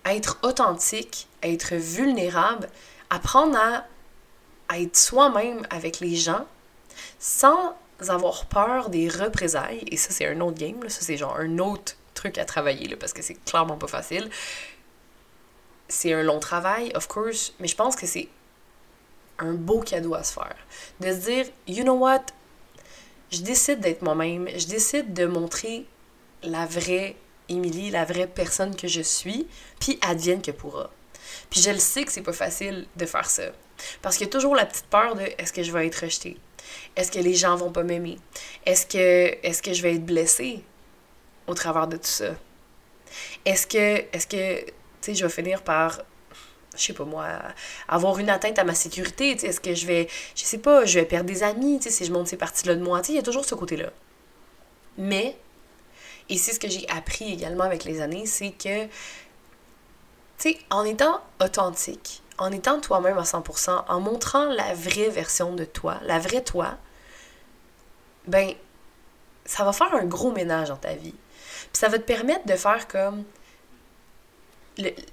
être 0.06 0.40
authentique, 0.44 1.28
être 1.44 1.76
vulnérable, 1.76 2.70
apprendre 3.10 3.58
à, 3.58 3.86
être 4.78 4.96
soi-même 4.96 5.66
avec 5.72 6.00
les 6.00 6.16
gens 6.16 6.46
sans 7.18 7.76
avoir 8.08 8.46
peur 8.46 8.90
des 8.90 9.10
représailles, 9.10 9.84
et 9.88 9.98
ça 9.98 10.12
c'est 10.12 10.28
un 10.28 10.40
autre 10.42 10.60
game, 10.60 10.88
ça 10.88 11.02
c'est 11.02 11.18
genre 11.18 11.36
un 11.38 11.58
autre 11.58 11.96
truc 12.20 12.38
à 12.38 12.46
travailler 12.46 12.88
là, 12.88 12.98
parce 12.98 13.14
que 13.14 13.22
c'est 13.22 13.38
clairement 13.46 13.78
pas 13.78 13.88
facile. 13.88 14.30
C'est 15.88 16.14
un 16.14 16.22
long 16.22 16.40
travail, 16.40 16.92
of 16.96 17.08
course, 17.08 17.54
mais 17.60 17.68
je 17.68 17.76
pense 17.76 17.96
que 17.96 18.06
c'est 18.06 18.28
un 19.40 19.54
beau 19.54 19.80
cadeau 19.80 20.14
à 20.14 20.24
se 20.24 20.34
faire. 20.34 20.56
De 21.00 21.08
se 21.08 21.20
dire, 21.30 21.46
you 21.68 21.84
know 21.84 21.96
what, 21.96 22.26
je 23.32 23.42
décide 23.42 23.80
d'être 23.80 24.02
moi-même, 24.02 24.48
je 24.56 24.68
décide 24.68 25.14
de 25.14 25.26
montrer 25.26 25.86
la 26.44 26.66
vraie 26.66 27.16
Émilie, 27.48 27.90
la 27.90 28.06
vraie 28.06 28.28
personne 28.28 28.76
que 28.76 28.88
je 28.88 29.02
suis, 29.02 29.48
puis 29.80 29.98
advienne 30.02 30.42
que 30.42 30.52
pourra. 30.52 30.92
Puis 31.50 31.62
je 31.62 31.72
le 31.72 31.80
sais 31.80 32.04
que 32.04 32.12
c'est 32.12 32.22
pas 32.22 32.34
facile 32.34 32.88
de 32.96 33.06
faire 33.06 33.30
ça. 33.30 33.44
Parce 34.02 34.18
qu'il 34.18 34.28
y 34.28 34.30
a 34.30 34.32
toujours 34.32 34.56
la 34.56 34.66
petite 34.66 34.86
peur 34.88 35.16
de 35.16 35.24
est-ce 35.38 35.54
que 35.54 35.64
je 35.64 35.72
vais 35.72 35.88
être 35.88 36.04
rejetée? 36.04 36.38
Est-ce 36.96 37.12
que 37.12 37.20
les 37.20 37.34
gens 37.34 37.56
vont 37.56 37.72
pas 37.72 37.84
m'aimer? 37.84 38.20
Est-ce 38.66 38.86
que, 38.86 38.98
est 38.98 39.62
que 39.62 39.74
je 39.74 39.82
vais 39.82 39.96
être 39.96 40.06
blessée? 40.06 40.64
Au 41.50 41.54
travers 41.54 41.88
de 41.88 41.98
tout 41.98 42.06
ça? 42.06 42.32
Est-ce 43.46 43.68
que, 43.68 44.06
est-ce 44.14 44.28
que, 44.28 44.66
tu 44.66 44.72
sais, 45.02 45.16
je 45.16 45.26
vais 45.26 45.32
finir 45.32 45.64
par 45.64 46.00
je 46.76 46.86
sais 46.86 46.94
pas 46.94 47.04
moi, 47.04 47.26
avoir 47.88 48.20
une 48.20 48.30
atteinte 48.30 48.60
à 48.60 48.64
ma 48.64 48.76
sécurité, 48.76 49.32
est-ce 49.32 49.60
que 49.60 49.74
je 49.74 49.86
vais, 49.86 50.08
je 50.36 50.44
sais 50.44 50.60
pas, 50.60 50.86
je 50.86 51.00
vais 51.00 51.06
perdre 51.06 51.26
des 51.26 51.44
amis, 51.44 51.80
si 51.82 52.06
je 52.06 52.12
monte 52.14 52.28
ces 52.28 52.38
parties-là 52.38 52.76
de 52.76 52.84
moi, 52.84 53.02
il 53.10 53.16
y 53.16 53.18
a 53.18 53.24
toujours 53.24 53.44
ce 53.44 53.56
côté-là. 53.56 53.90
Mais, 54.98 55.36
et 56.30 56.38
c'est 56.38 56.54
ce 56.54 56.60
que 56.60 56.70
j'ai 56.70 56.88
appris 56.90 57.34
également 57.34 57.64
avec 57.64 57.84
les 57.84 58.02
années, 58.02 58.26
c'est 58.26 58.52
que, 58.52 58.86
tu 58.86 58.90
sais, 60.38 60.60
en 60.70 60.86
étant 60.86 61.22
authentique, 61.44 62.22
en 62.38 62.52
étant 62.52 62.80
toi-même 62.80 63.18
à 63.18 63.24
100%, 63.24 63.86
en 63.88 64.00
montrant 64.00 64.46
la 64.46 64.74
vraie 64.74 65.10
version 65.10 65.54
de 65.56 65.66
toi, 65.66 66.00
la 66.04 66.20
vraie 66.20 66.44
toi, 66.44 66.78
ben, 68.28 68.54
ça 69.44 69.64
va 69.64 69.74
faire 69.74 69.94
un 69.96 70.06
gros 70.06 70.32
ménage 70.32 70.70
dans 70.70 70.78
ta 70.78 70.94
vie. 70.94 71.16
Puis 71.72 71.80
ça 71.80 71.88
va 71.88 71.98
te 71.98 72.04
permettre 72.04 72.46
de 72.46 72.56
faire 72.56 72.88
comme, 72.88 73.24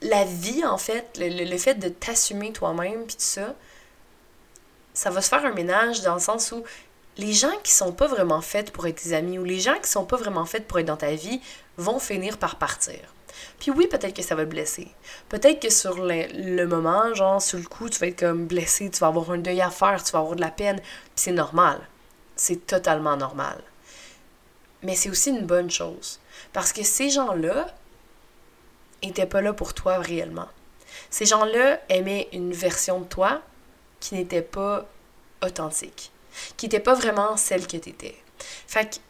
la 0.03 0.25
vie, 0.25 0.65
en 0.65 0.79
fait, 0.79 1.19
le, 1.19 1.59
fait 1.59 1.75
de 1.75 1.89
t'assumer 1.89 2.53
toi-même, 2.53 3.05
puis 3.07 3.17
tout 3.17 3.23
ça, 3.23 3.55
ça 4.95 5.11
va 5.11 5.21
se 5.21 5.29
faire 5.29 5.45
un 5.45 5.53
ménage 5.53 6.03
dans 6.03 6.15
le 6.15 6.21
sens 6.21 6.53
où 6.53 6.63
les 7.19 7.33
gens 7.33 7.57
qui 7.63 7.73
sont 7.73 7.93
pas 7.93 8.07
vraiment 8.07 8.41
faits 8.41 8.71
pour 8.73 8.87
être 8.87 9.03
tes 9.03 9.15
amis 9.15 9.39
ou 9.39 9.45
les 9.45 9.59
gens 9.59 9.79
qui 9.83 9.91
sont 9.91 10.05
pas 10.05 10.17
vraiment 10.17 10.45
faits 10.45 10.67
pour 10.67 10.79
être 10.79 10.87
dans 10.87 10.97
ta 10.97 11.15
vie 11.15 11.41
vont 11.77 11.99
finir 11.99 12.39
par 12.39 12.57
partir. 12.57 13.01
Puis 13.59 13.71
oui, 13.71 13.87
peut-être 13.87 14.15
que 14.15 14.23
ça 14.23 14.35
va 14.35 14.45
te 14.45 14.51
blesser. 14.51 14.89
Peut-être 15.29 15.61
que 15.61 15.71
sur 15.71 16.03
le, 16.03 16.27
le, 16.33 16.67
moment, 16.67 17.13
genre, 17.15 17.41
sur 17.41 17.59
le 17.59 17.65
coup, 17.65 17.89
tu 17.89 17.99
vas 17.99 18.07
être 18.09 18.21
comme 18.21 18.47
blessé, 18.47 18.91
tu 18.91 19.01
vas 19.01 19.09
avoir 19.09 19.31
un 19.31 19.39
deuil 19.39 19.61
à 19.61 19.71
faire, 19.71 20.03
tu 20.03 20.13
vas 20.13 20.21
avoir 20.21 20.37
de 20.37 20.41
la 20.41 20.51
peine. 20.51 20.79
Puis 20.79 21.13
c'est 21.17 21.33
normal. 21.33 21.81
C'est 22.35 22.67
totalement 22.67 23.17
normal. 23.17 23.63
Mais 24.83 24.95
c'est 24.95 25.11
aussi 25.11 25.31
une 25.31 25.47
bonne 25.47 25.71
chose. 25.71 26.21
Parce 26.53 26.73
que 26.73 26.83
ces 26.83 27.11
gens-là, 27.11 27.67
n'étaient 29.03 29.27
pas 29.27 29.41
là 29.41 29.53
pour 29.53 29.75
toi 29.75 29.99
réellement. 29.99 30.49
Ces 31.11 31.27
gens-là 31.27 31.81
aimaient 31.89 32.29
une 32.33 32.53
version 32.53 33.01
de 33.01 33.05
toi 33.05 33.43
qui 34.01 34.15
n'était 34.15 34.43
pas 34.43 34.87
authentique, 35.45 36.11
qui 36.57 36.67
n'était 36.67 36.81
pas 36.81 36.95
vraiment 36.95 37.37
celle 37.37 37.67
que 37.67 37.77
tu 37.77 37.91
étais. 37.91 38.17
Fait 38.67 39.01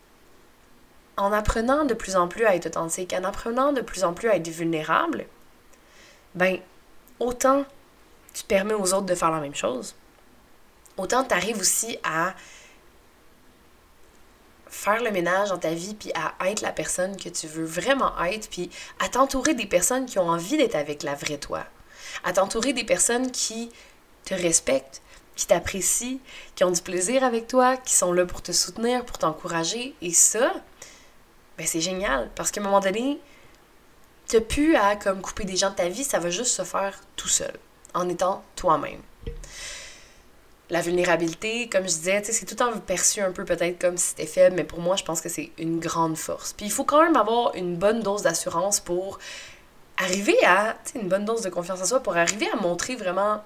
en 1.16 1.32
apprenant 1.32 1.84
de 1.84 1.94
plus 1.94 2.16
en 2.16 2.28
plus 2.28 2.44
à 2.44 2.54
être 2.54 2.66
authentique, 2.66 3.14
en 3.14 3.24
apprenant 3.24 3.72
de 3.72 3.80
plus 3.80 4.04
en 4.04 4.12
plus 4.12 4.28
à 4.28 4.36
être 4.36 4.48
vulnérable, 4.48 5.26
ben, 6.34 6.58
autant 7.20 7.64
tu 8.34 8.44
permets 8.44 8.74
aux 8.74 8.92
autres 8.92 9.06
de 9.06 9.14
faire 9.14 9.30
la 9.30 9.40
même 9.40 9.54
chose, 9.54 9.94
autant 10.98 11.24
tu 11.24 11.32
arrives 11.32 11.58
aussi 11.58 11.98
à 12.04 12.34
faire 14.68 15.02
le 15.02 15.10
ménage 15.10 15.50
dans 15.50 15.58
ta 15.58 15.70
vie, 15.70 15.94
puis 15.94 16.12
à 16.14 16.48
être 16.48 16.60
la 16.60 16.72
personne 16.72 17.16
que 17.16 17.28
tu 17.28 17.46
veux 17.46 17.64
vraiment 17.64 18.12
être, 18.24 18.48
puis 18.48 18.70
à 18.98 19.08
t'entourer 19.08 19.54
des 19.54 19.66
personnes 19.66 20.06
qui 20.06 20.18
ont 20.18 20.28
envie 20.28 20.56
d'être 20.56 20.74
avec 20.74 21.02
la 21.02 21.14
vraie 21.14 21.38
toi. 21.38 21.64
À 22.24 22.32
t'entourer 22.32 22.72
des 22.72 22.84
personnes 22.84 23.30
qui 23.30 23.70
te 24.24 24.34
respectent, 24.34 25.02
qui 25.36 25.46
t'apprécient, 25.46 26.18
qui 26.54 26.64
ont 26.64 26.70
du 26.70 26.80
plaisir 26.80 27.22
avec 27.22 27.46
toi, 27.46 27.76
qui 27.76 27.94
sont 27.94 28.12
là 28.12 28.24
pour 28.26 28.42
te 28.42 28.52
soutenir, 28.52 29.04
pour 29.04 29.18
t'encourager. 29.18 29.94
Et 30.00 30.12
ça, 30.12 30.52
ben 31.58 31.66
c'est 31.66 31.80
génial, 31.80 32.30
parce 32.34 32.50
qu'à 32.50 32.60
un 32.60 32.64
moment 32.64 32.80
donné, 32.80 33.20
t'as 34.26 34.40
plus 34.40 34.76
à 34.76 34.96
comme 34.96 35.20
couper 35.20 35.44
des 35.44 35.56
gens 35.56 35.70
de 35.70 35.76
ta 35.76 35.88
vie, 35.88 36.04
ça 36.04 36.18
va 36.18 36.30
juste 36.30 36.52
se 36.52 36.62
faire 36.62 36.98
tout 37.16 37.28
seul, 37.28 37.54
en 37.94 38.08
étant 38.08 38.42
toi-même. 38.56 39.00
La 40.68 40.80
vulnérabilité, 40.80 41.68
comme 41.68 41.82
je 41.82 41.94
disais, 41.94 42.22
c'est 42.24 42.44
tout 42.44 42.54
le 42.54 42.72
temps 42.72 42.78
perçu 42.80 43.20
un 43.20 43.30
peu 43.30 43.44
peut-être 43.44 43.80
comme 43.80 43.96
si 43.96 44.08
c'était 44.08 44.26
faible, 44.26 44.56
mais 44.56 44.64
pour 44.64 44.80
moi, 44.80 44.96
je 44.96 45.04
pense 45.04 45.20
que 45.20 45.28
c'est 45.28 45.52
une 45.58 45.78
grande 45.78 46.16
force. 46.16 46.52
Puis 46.52 46.66
il 46.66 46.72
faut 46.72 46.84
quand 46.84 47.02
même 47.02 47.16
avoir 47.16 47.54
une 47.54 47.76
bonne 47.76 48.00
dose 48.00 48.22
d'assurance 48.22 48.80
pour 48.80 49.20
arriver 49.96 50.36
à, 50.44 50.76
une 50.94 51.08
bonne 51.08 51.24
dose 51.24 51.42
de 51.42 51.50
confiance 51.50 51.80
en 51.80 51.84
soi, 51.84 52.00
pour 52.02 52.16
arriver 52.16 52.48
à 52.52 52.56
montrer 52.56 52.96
vraiment 52.96 53.42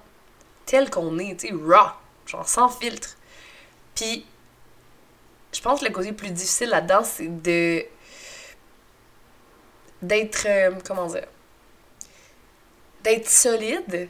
tel 0.65 0.89
qu'on 0.89 1.19
est, 1.19 1.39
tu 1.39 1.49
sais, 1.49 1.53
raw, 1.53 1.91
genre 2.25 2.47
sans 2.47 2.69
filtre. 2.69 3.17
Puis, 3.95 4.25
je 5.53 5.61
pense 5.61 5.81
que 5.81 5.85
le 5.85 5.91
côté 5.91 6.11
plus 6.13 6.31
difficile 6.31 6.69
là-dedans, 6.69 7.03
c'est 7.03 7.27
de. 7.27 7.85
d'être. 10.01 10.45
Euh, 10.47 10.71
comment 10.85 11.07
dire 11.07 11.27
D'être 13.03 13.27
solide 13.27 14.09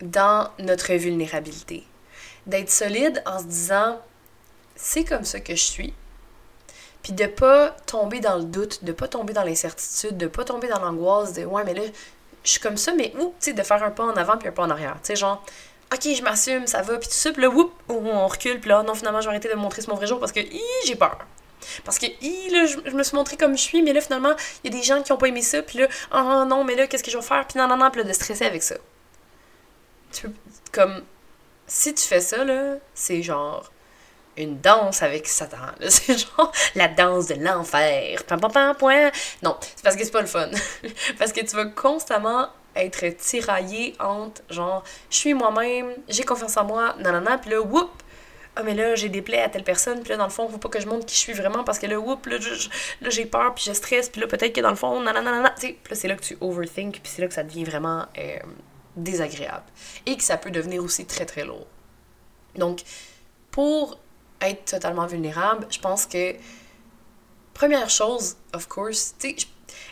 dans 0.00 0.50
notre 0.58 0.92
vulnérabilité. 0.94 1.84
D'être 2.48 2.70
solide 2.70 3.22
en 3.24 3.38
se 3.38 3.44
disant 3.44 4.00
c'est 4.74 5.04
comme 5.04 5.24
ça 5.24 5.40
que 5.40 5.54
je 5.54 5.62
suis. 5.62 5.94
Puis 7.02 7.12
de 7.12 7.26
pas 7.26 7.70
tomber 7.86 8.20
dans 8.20 8.36
le 8.36 8.44
doute, 8.44 8.84
de 8.84 8.92
pas 8.92 9.08
tomber 9.08 9.32
dans 9.32 9.44
l'incertitude, 9.44 10.16
de 10.16 10.26
pas 10.26 10.44
tomber 10.44 10.68
dans 10.68 10.80
l'angoisse 10.80 11.32
de 11.32 11.44
ouais, 11.44 11.62
mais 11.64 11.74
là, 11.74 11.82
je 12.44 12.50
suis 12.50 12.60
comme 12.60 12.76
ça, 12.76 12.92
mais 12.94 13.12
où, 13.18 13.34
tu 13.40 13.50
sais, 13.50 13.52
de 13.52 13.62
faire 13.62 13.82
un 13.82 13.90
pas 13.90 14.04
en 14.04 14.16
avant 14.16 14.36
puis 14.36 14.48
un 14.48 14.52
pas 14.52 14.62
en 14.62 14.70
arrière. 14.70 14.96
Tu 15.02 15.08
sais, 15.08 15.16
genre, 15.16 15.44
ok, 15.92 16.02
je 16.14 16.22
m'assume, 16.22 16.66
ça 16.66 16.82
va, 16.82 16.98
puis 16.98 17.08
tout 17.08 17.14
ça, 17.14 17.32
puis 17.32 17.42
là, 17.42 17.48
whoop, 17.48 17.72
on 17.88 18.26
recule, 18.26 18.60
puis 18.60 18.68
là, 18.70 18.82
non, 18.82 18.94
finalement, 18.94 19.20
je 19.20 19.26
vais 19.26 19.34
arrêter 19.34 19.48
de 19.48 19.54
montrer 19.54 19.82
ce 19.82 19.90
mon 19.90 19.96
vrai 19.96 20.06
jour 20.06 20.18
parce 20.18 20.32
que, 20.32 20.40
j'ai 20.86 20.96
peur. 20.96 21.18
Parce 21.84 21.98
que, 21.98 22.06
là, 22.06 22.66
je, 22.66 22.94
me 22.94 23.02
suis 23.02 23.16
montré 23.16 23.36
comme 23.36 23.56
je 23.56 23.62
suis, 23.62 23.82
mais 23.82 23.92
là, 23.92 24.00
finalement, 24.00 24.34
il 24.64 24.72
y 24.72 24.76
a 24.76 24.78
des 24.78 24.84
gens 24.84 25.02
qui 25.02 25.12
ont 25.12 25.16
pas 25.16 25.28
aimé 25.28 25.42
ça, 25.42 25.62
puis 25.62 25.78
là, 25.78 25.88
oh 26.14 26.44
non, 26.46 26.64
mais 26.64 26.74
là, 26.74 26.86
qu'est-ce 26.86 27.04
que 27.04 27.10
je 27.10 27.18
vais 27.18 27.24
faire, 27.24 27.46
puis 27.46 27.58
non, 27.58 27.68
non, 27.68 27.76
non, 27.76 27.90
puis 27.90 28.02
là, 28.02 28.08
de 28.08 28.12
stresser 28.12 28.44
avec 28.44 28.62
ça. 28.62 28.76
Tu 30.12 30.22
peux, 30.22 30.32
comme, 30.72 31.02
si 31.68 31.94
tu 31.94 32.04
fais 32.04 32.20
ça, 32.20 32.44
là, 32.44 32.76
c'est 32.94 33.22
genre 33.22 33.70
une 34.36 34.60
danse 34.60 35.02
avec 35.02 35.26
Satan. 35.26 35.56
C'est 35.88 36.16
genre 36.16 36.52
la 36.74 36.88
danse 36.88 37.26
de 37.26 37.34
l'enfer. 37.34 38.24
Pam, 38.24 38.40
pam, 38.40 38.52
pam, 38.52 38.76
point. 38.76 39.10
Non, 39.42 39.56
c'est 39.60 39.82
parce 39.82 39.96
que 39.96 40.04
c'est 40.04 40.12
pas 40.12 40.20
le 40.20 40.28
fun. 40.28 40.48
parce 41.18 41.32
que 41.32 41.40
tu 41.40 41.56
vas 41.56 41.66
constamment 41.66 42.48
être 42.76 43.08
tiraillé 43.16 43.96
entre 43.98 44.42
genre 44.48 44.84
je 45.10 45.16
suis 45.16 45.34
moi-même, 45.34 45.92
j'ai 46.08 46.22
confiance 46.22 46.56
en 46.56 46.64
moi, 46.64 46.94
nanana, 46.98 47.38
puis 47.38 47.50
là, 47.50 47.60
whoop! 47.60 47.90
Ah, 48.54 48.62
mais 48.64 48.74
là, 48.74 48.96
j'ai 48.96 49.08
des 49.08 49.22
plaies 49.22 49.42
à 49.42 49.48
telle 49.48 49.62
personne, 49.62 50.00
puis 50.00 50.10
là, 50.10 50.16
dans 50.16 50.24
le 50.24 50.30
fond, 50.30 50.48
faut 50.48 50.58
pas 50.58 50.68
que 50.68 50.80
je 50.80 50.88
montre 50.88 51.06
qui 51.06 51.14
je 51.14 51.20
suis 51.20 51.32
vraiment 51.32 51.62
parce 51.62 51.78
que 51.78 51.86
là, 51.86 51.98
whoop, 51.98 52.26
là, 52.26 52.38
j'ai 53.08 53.26
peur, 53.26 53.54
puis 53.54 53.64
je 53.68 53.72
stresse, 53.72 54.08
puis 54.08 54.20
là, 54.20 54.26
peut-être 54.26 54.52
que 54.52 54.60
dans 54.60 54.70
le 54.70 54.76
fond, 54.76 55.00
nanana, 55.00 55.50
tu 55.50 55.68
sais, 55.68 55.76
là, 55.88 55.96
c'est 55.96 56.08
là 56.08 56.16
que 56.16 56.22
tu 56.22 56.36
overthink, 56.40 57.00
puis 57.00 57.12
c'est 57.14 57.22
là 57.22 57.28
que 57.28 57.34
ça 57.34 57.44
devient 57.44 57.64
vraiment 57.64 58.06
euh, 58.18 58.38
désagréable. 59.02 59.66
Et 60.06 60.16
que 60.16 60.22
ça 60.22 60.36
peut 60.36 60.50
devenir 60.50 60.82
aussi 60.82 61.06
très, 61.06 61.26
très 61.26 61.44
lourd. 61.44 61.66
Donc, 62.56 62.82
pour 63.50 63.98
être 64.40 64.64
totalement 64.64 65.06
vulnérable, 65.06 65.66
je 65.70 65.78
pense 65.78 66.06
que, 66.06 66.34
première 67.54 67.90
chose, 67.90 68.36
of 68.52 68.68
course, 68.68 69.14
tu 69.18 69.34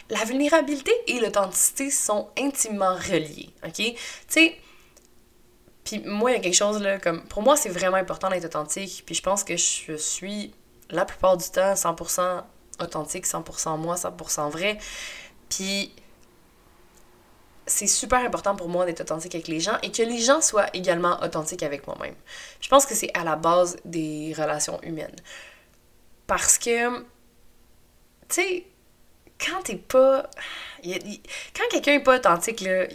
la 0.09 0.25
vulnérabilité 0.25 0.93
et 1.07 1.21
l'authenticité 1.21 1.91
sont 1.91 2.29
intimement 2.39 2.95
reliés, 2.95 3.51
ok? 3.65 3.75
Tu 3.75 3.97
sais, 4.29 4.57
puis 5.85 6.01
moi, 6.05 6.31
il 6.31 6.35
y 6.35 6.37
a 6.37 6.41
quelque 6.41 6.55
chose 6.55 6.81
là, 6.81 6.99
comme, 6.99 7.23
pour 7.25 7.43
moi, 7.43 7.57
c'est 7.57 7.69
vraiment 7.69 7.97
important 7.97 8.29
d'être 8.29 8.45
authentique, 8.45 9.03
puis 9.05 9.15
je 9.15 9.23
pense 9.23 9.45
que 9.45 9.57
je 9.57 9.97
suis, 9.97 10.53
la 10.91 11.05
plupart 11.05 11.37
du 11.37 11.49
temps, 11.49 11.75
100% 11.75 12.43
authentique, 12.81 13.27
100% 13.27 13.79
moi, 13.79 13.97
100% 13.97 14.51
vrai, 14.51 14.79
puis 15.49 15.93
c'est 17.67 17.87
super 17.87 18.21
important 18.21 18.55
pour 18.55 18.69
moi 18.69 18.87
d'être 18.87 19.01
authentique 19.01 19.35
avec 19.35 19.49
les 19.49 19.61
gens 19.61 19.77
et 19.83 19.91
que 19.91 20.03
les 20.03 20.19
gens 20.19 20.41
soient 20.41 20.69
également 20.73 21.21
authentiques 21.23 21.63
avec 21.63 21.87
moi-même. 21.87 22.15
Je 22.61 22.69
pense 22.69 22.87
que 22.87 22.95
c'est 22.95 23.11
à 23.15 23.25
la 23.25 23.37
base 23.37 23.77
des 23.85 24.35
relations 24.37 24.81
humaines. 24.83 25.17
Parce 26.27 26.59
que, 26.59 26.99
tu 26.99 27.05
sais, 28.29 28.67
quand 29.39 29.63
t'es 29.63 29.77
pas. 29.77 30.29
quand 30.83 31.65
quelqu'un 31.71 31.93
est 31.95 32.03
pas 32.03 32.17
authentique, 32.17 32.61
là, 32.61 32.87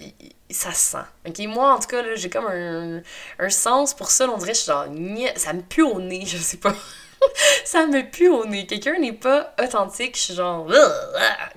ça 0.49 0.71
se 0.71 0.91
sent. 0.91 1.05
Ok, 1.27 1.39
moi, 1.47 1.73
en 1.73 1.79
tout 1.79 1.87
cas, 1.87 2.15
j'ai 2.15 2.29
comme 2.29 2.47
un, 2.47 3.01
un, 3.39 3.49
sens 3.49 3.93
pour 3.93 4.11
ça. 4.11 4.29
On 4.29 4.37
dirait, 4.37 4.53
je 4.53 4.59
suis 4.59 4.71
genre, 4.71 4.85
ça 5.35 5.53
me 5.53 5.61
pue 5.61 5.83
au 5.83 5.99
nez, 5.99 6.25
je 6.25 6.37
sais 6.37 6.57
pas. 6.57 6.75
ça 7.65 7.85
me 7.87 8.09
pue 8.09 8.29
au 8.29 8.45
nez. 8.45 8.65
Quelqu'un 8.65 8.99
n'est 8.99 9.13
pas 9.13 9.53
authentique, 9.61 10.15
je 10.17 10.21
suis 10.21 10.33
genre, 10.33 10.67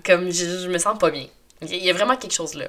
comme 0.05 0.31
je, 0.31 0.69
me 0.69 0.79
sens 0.79 0.99
pas 0.99 1.11
bien. 1.11 1.27
Il 1.63 1.85
y 1.85 1.91
a 1.91 1.93
vraiment 1.93 2.17
quelque 2.17 2.33
chose 2.35 2.55
là. 2.55 2.69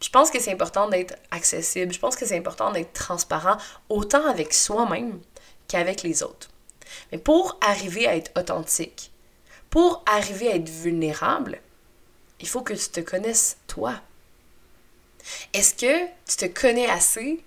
je 0.00 0.08
pense 0.10 0.30
que 0.30 0.40
c'est 0.40 0.52
important 0.52 0.88
d'être 0.88 1.14
accessible. 1.30 1.92
Je 1.92 1.98
pense 1.98 2.16
que 2.16 2.26
c'est 2.26 2.36
important 2.36 2.70
d'être 2.70 2.92
transparent, 2.92 3.56
autant 3.88 4.26
avec 4.26 4.52
soi-même 4.52 5.20
qu'avec 5.68 6.02
les 6.02 6.22
autres. 6.22 6.48
Mais 7.10 7.18
pour 7.18 7.58
arriver 7.60 8.06
à 8.06 8.16
être 8.16 8.30
authentique, 8.38 9.10
pour 9.70 10.04
arriver 10.06 10.52
à 10.52 10.56
être 10.56 10.68
vulnérable, 10.68 11.60
il 12.40 12.48
faut 12.48 12.62
que 12.62 12.74
tu 12.74 12.88
te 12.88 13.00
connaisses 13.00 13.56
toi. 13.66 13.94
Est-ce 15.52 15.74
que 15.74 16.06
tu 16.28 16.36
te 16.36 16.46
connais 16.46 16.86
assez 16.86 17.42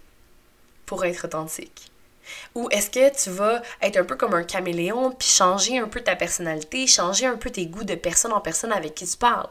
pour 0.85 1.05
être 1.05 1.25
authentique? 1.25 1.91
Ou 2.55 2.67
est-ce 2.71 2.89
que 2.89 3.23
tu 3.23 3.29
vas 3.29 3.61
être 3.81 3.97
un 3.97 4.03
peu 4.03 4.15
comme 4.15 4.33
un 4.33 4.43
caméléon 4.43 5.11
puis 5.11 5.27
changer 5.27 5.77
un 5.77 5.87
peu 5.87 6.01
ta 6.01 6.15
personnalité, 6.15 6.87
changer 6.87 7.25
un 7.25 7.37
peu 7.37 7.49
tes 7.49 7.67
goûts 7.67 7.83
de 7.83 7.95
personne 7.95 8.33
en 8.33 8.41
personne 8.41 8.71
avec 8.71 8.95
qui 8.95 9.07
tu 9.07 9.17
parles? 9.17 9.47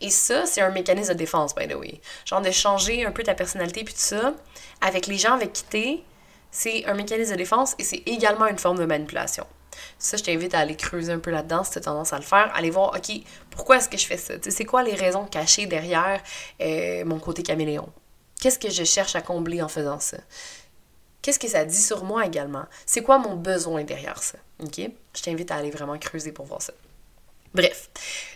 Et 0.00 0.10
ça, 0.10 0.46
c'est 0.46 0.60
un 0.60 0.70
mécanisme 0.70 1.12
de 1.12 1.18
défense, 1.18 1.54
by 1.54 1.68
the 1.68 1.74
way. 1.74 2.00
Genre 2.24 2.40
de 2.40 2.50
changer 2.50 3.04
un 3.04 3.12
peu 3.12 3.22
ta 3.22 3.34
personnalité 3.34 3.84
puis 3.84 3.94
tout 3.94 4.00
ça, 4.00 4.34
avec 4.80 5.06
les 5.06 5.18
gens 5.18 5.34
avec 5.34 5.52
qui 5.52 5.64
t'es, 5.64 6.02
c'est 6.50 6.86
un 6.86 6.94
mécanisme 6.94 7.32
de 7.32 7.36
défense 7.36 7.74
et 7.78 7.84
c'est 7.84 8.02
également 8.06 8.46
une 8.46 8.58
forme 8.58 8.78
de 8.78 8.86
manipulation. 8.86 9.46
Ça, 9.98 10.16
je 10.16 10.24
t'invite 10.24 10.54
à 10.54 10.60
aller 10.60 10.76
creuser 10.76 11.12
un 11.12 11.18
peu 11.18 11.30
là-dedans 11.30 11.64
si 11.64 11.72
tu 11.72 11.78
as 11.78 11.82
tendance 11.82 12.12
à 12.12 12.16
le 12.16 12.24
faire. 12.24 12.50
Aller 12.54 12.70
voir, 12.70 12.94
OK, 12.96 13.14
pourquoi 13.50 13.76
est-ce 13.76 13.88
que 13.88 13.98
je 13.98 14.06
fais 14.06 14.16
ça? 14.16 14.34
C'est 14.48 14.64
quoi 14.64 14.82
les 14.82 14.94
raisons 14.94 15.26
cachées 15.26 15.66
derrière 15.66 16.22
euh, 16.60 17.04
mon 17.04 17.18
côté 17.18 17.42
caméléon? 17.42 17.88
Qu'est-ce 18.40 18.58
que 18.58 18.70
je 18.70 18.84
cherche 18.84 19.16
à 19.16 19.22
combler 19.22 19.62
en 19.62 19.68
faisant 19.68 20.00
ça? 20.00 20.18
Qu'est-ce 21.22 21.38
que 21.38 21.48
ça 21.48 21.64
dit 21.64 21.80
sur 21.80 22.04
moi 22.04 22.24
également? 22.24 22.64
C'est 22.84 23.02
quoi 23.02 23.18
mon 23.18 23.34
besoin 23.34 23.82
derrière 23.84 24.22
ça? 24.22 24.38
OK? 24.60 24.78
Je 25.14 25.22
t'invite 25.22 25.50
à 25.50 25.56
aller 25.56 25.70
vraiment 25.70 25.98
creuser 25.98 26.32
pour 26.32 26.46
voir 26.46 26.62
ça. 26.62 26.72
Bref. 27.54 27.90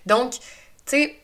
Donc, 0.06 0.32
tu 0.32 0.40
sais, 0.86 1.16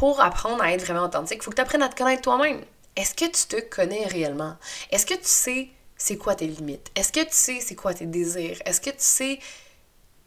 pour 0.00 0.22
apprendre 0.22 0.62
à 0.62 0.72
être 0.72 0.82
vraiment 0.82 1.04
authentique, 1.04 1.40
il 1.42 1.44
faut 1.44 1.50
que 1.50 1.56
tu 1.56 1.60
apprennes 1.60 1.82
à 1.82 1.90
te 1.90 1.94
connaître 1.94 2.22
toi-même. 2.22 2.62
Est-ce 2.96 3.12
que 3.12 3.26
tu 3.26 3.46
te 3.46 3.60
connais 3.60 4.06
réellement? 4.06 4.56
Est-ce 4.90 5.04
que 5.04 5.12
tu 5.12 5.26
sais 5.26 5.68
c'est 5.94 6.16
quoi 6.16 6.34
tes 6.34 6.46
limites? 6.46 6.90
Est-ce 6.96 7.12
que 7.12 7.20
tu 7.20 7.32
sais 7.34 7.60
c'est 7.60 7.74
quoi 7.74 7.92
tes 7.92 8.06
désirs? 8.06 8.56
Est-ce 8.64 8.80
que 8.80 8.88
tu 8.88 8.96
sais 9.00 9.38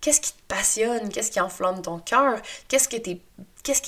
qu'est-ce 0.04 0.20
qui 0.20 0.34
te 0.34 0.42
passionne? 0.50 1.10
Qu'est-ce 1.10 1.32
qui 1.32 1.40
enflamme 1.40 1.82
ton 1.82 1.98
cœur? 1.98 2.38
Qu'est-ce 2.68 2.90
qui 2.90 2.98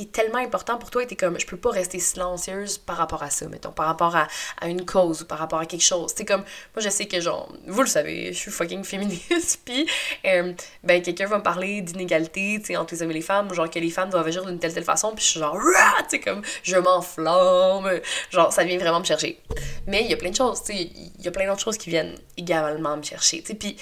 est 0.04 0.12
tellement 0.14 0.38
important 0.38 0.78
pour 0.78 0.90
toi? 0.90 1.04
Et 1.04 1.08
t'es 1.08 1.18
comme 1.18 1.38
je 1.38 1.46
peux 1.46 1.58
pas 1.58 1.72
rester 1.72 2.00
silencieuse 2.00 2.78
par 2.78 2.96
rapport 2.96 3.22
à 3.22 3.30
ça 3.30 3.48
mettons 3.50 3.72
par 3.72 3.88
rapport 3.88 4.16
à, 4.16 4.28
une 4.66 4.86
cause 4.86 5.24
ou 5.24 5.26
par 5.26 5.38
rapport 5.38 5.60
à 5.60 5.66
quelque 5.66 5.84
chose. 5.84 6.14
C'est 6.16 6.24
comme 6.24 6.44
moi 6.74 6.82
je 6.82 6.88
sais 6.88 7.06
que 7.08 7.20
genre 7.20 7.54
vous 7.68 7.82
le 7.82 7.88
savez 7.88 8.32
je 8.32 8.40
suis 8.40 8.50
fucking 8.50 8.84
féministe 8.94 9.60
puis 9.66 9.86
euh, 10.26 10.54
ben 10.84 11.02
quelqu'un 11.02 11.28
va 11.28 11.40
me 11.40 11.44
parler 11.44 11.82
d'inégalité 11.82 12.60
tu 12.60 12.68
sais 12.68 12.78
entre 12.78 12.94
les 12.94 13.04
hommes 13.04 13.12
et 13.12 13.16
les 13.16 13.22
femmes 13.22 13.54
genre 13.54 13.70
que 13.70 13.80
les 13.80 13.90
femmes 13.90 14.10
doivent 14.10 14.28
agir 14.28 14.46
d'une 14.46 14.58
telle 14.58 14.74
telle 14.74 14.86
façon 14.86 15.12
puis 15.14 15.24
je 15.24 15.32
suis 15.32 15.40
genre 15.42 15.60
tu 16.10 16.12
sais 16.12 16.20
comme 16.22 16.42
je 16.64 16.78
m'enflamme. 16.78 18.00
Genre 18.30 18.54
ça 18.54 18.64
vient 18.64 18.78
vraiment 18.78 19.02
me 19.02 19.06
chercher. 19.06 19.38
Mais 19.86 20.06
il 20.06 20.10
y 20.10 20.14
a 20.14 20.18
plein 20.18 20.30
de 20.30 20.36
choses 20.36 20.64
tu 20.64 20.72
sais 20.72 20.90
il 21.18 21.26
y 21.26 21.28
a 21.28 21.32
plein 21.32 21.48
d'autres 21.48 21.64
choses 21.64 21.78
qui 21.78 21.90
viennent 21.90 22.16
également 22.38 22.96
me 22.96 23.04
chercher 23.04 23.42
tu 23.42 23.48
sais 23.48 23.56
puis 23.56 23.76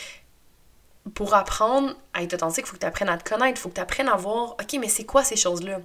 pour 1.15 1.33
apprendre 1.33 1.93
à 2.13 2.23
être 2.23 2.33
authentique, 2.33 2.65
il 2.65 2.69
faut 2.69 2.75
que 2.75 2.81
tu 2.81 2.85
apprennes 2.85 3.09
à 3.09 3.17
te 3.17 3.29
connaître, 3.29 3.59
il 3.59 3.61
faut 3.61 3.69
que 3.69 3.75
tu 3.75 3.81
apprennes 3.81 4.09
à 4.09 4.15
voir, 4.15 4.51
OK, 4.51 4.77
mais 4.79 4.87
c'est 4.87 5.05
quoi 5.05 5.23
ces 5.23 5.35
choses-là? 5.35 5.79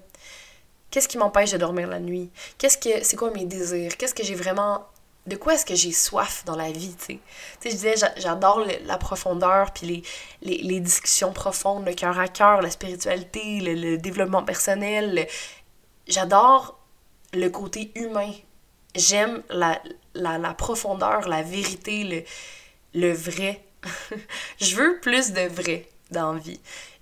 Qu'est-ce 0.91 1.09
qui 1.09 1.19
m'empêche 1.19 1.51
de 1.51 1.59
dormir 1.59 1.89
la 1.89 2.01
nuit? 2.01 2.31
Qu'est-ce 2.57 2.79
que 2.79 3.05
c'est 3.05 3.17
quoi 3.17 3.31
mes 3.31 3.45
désirs? 3.45 3.97
Qu'est-ce 3.97 4.15
que 4.15 4.23
j'ai 4.23 4.35
vraiment 4.35 4.87
de 5.29 5.37
quoi 5.37 5.55
est-ce 5.55 5.67
que 5.67 5.75
j'ai 5.75 5.93
soif 5.93 6.43
dans 6.47 6.57
la 6.57 6.73
vie, 6.73 6.95
tu 6.97 7.15
sais? 7.15 7.21
Je 7.65 7.69
disais, 7.71 7.95
j'adore 8.17 8.65
la 8.87 8.97
profondeur, 8.97 9.73
puis 9.73 10.03
les, 10.41 10.59
les, 10.63 10.81
discussions 10.81 11.33
profondes, 11.33 11.85
le 11.85 11.93
cœur 11.93 12.19
à 12.19 12.29
cœur, 12.29 12.63
la 12.63 12.71
spiritualité, 12.71 13.61
le, 13.61 13.99
développement 13.99 14.43
personnel. 14.43 15.27
J'adore 16.07 16.79
le 17.35 17.49
côté 17.49 17.93
humain. 17.95 18.33
J'aime 18.95 19.43
la, 19.51 19.83
la, 20.15 20.39
la, 20.39 20.55
profondeur, 20.55 21.29
la 21.29 21.43
vérité, 21.43 22.05
le, 22.05 22.23
le 22.99 23.13
vrai. 23.13 23.63
je 24.61 24.77
veux 24.77 24.99
plus 25.01 25.33
de 25.33 25.49
vrai 25.49 25.89
dans. 26.11 26.39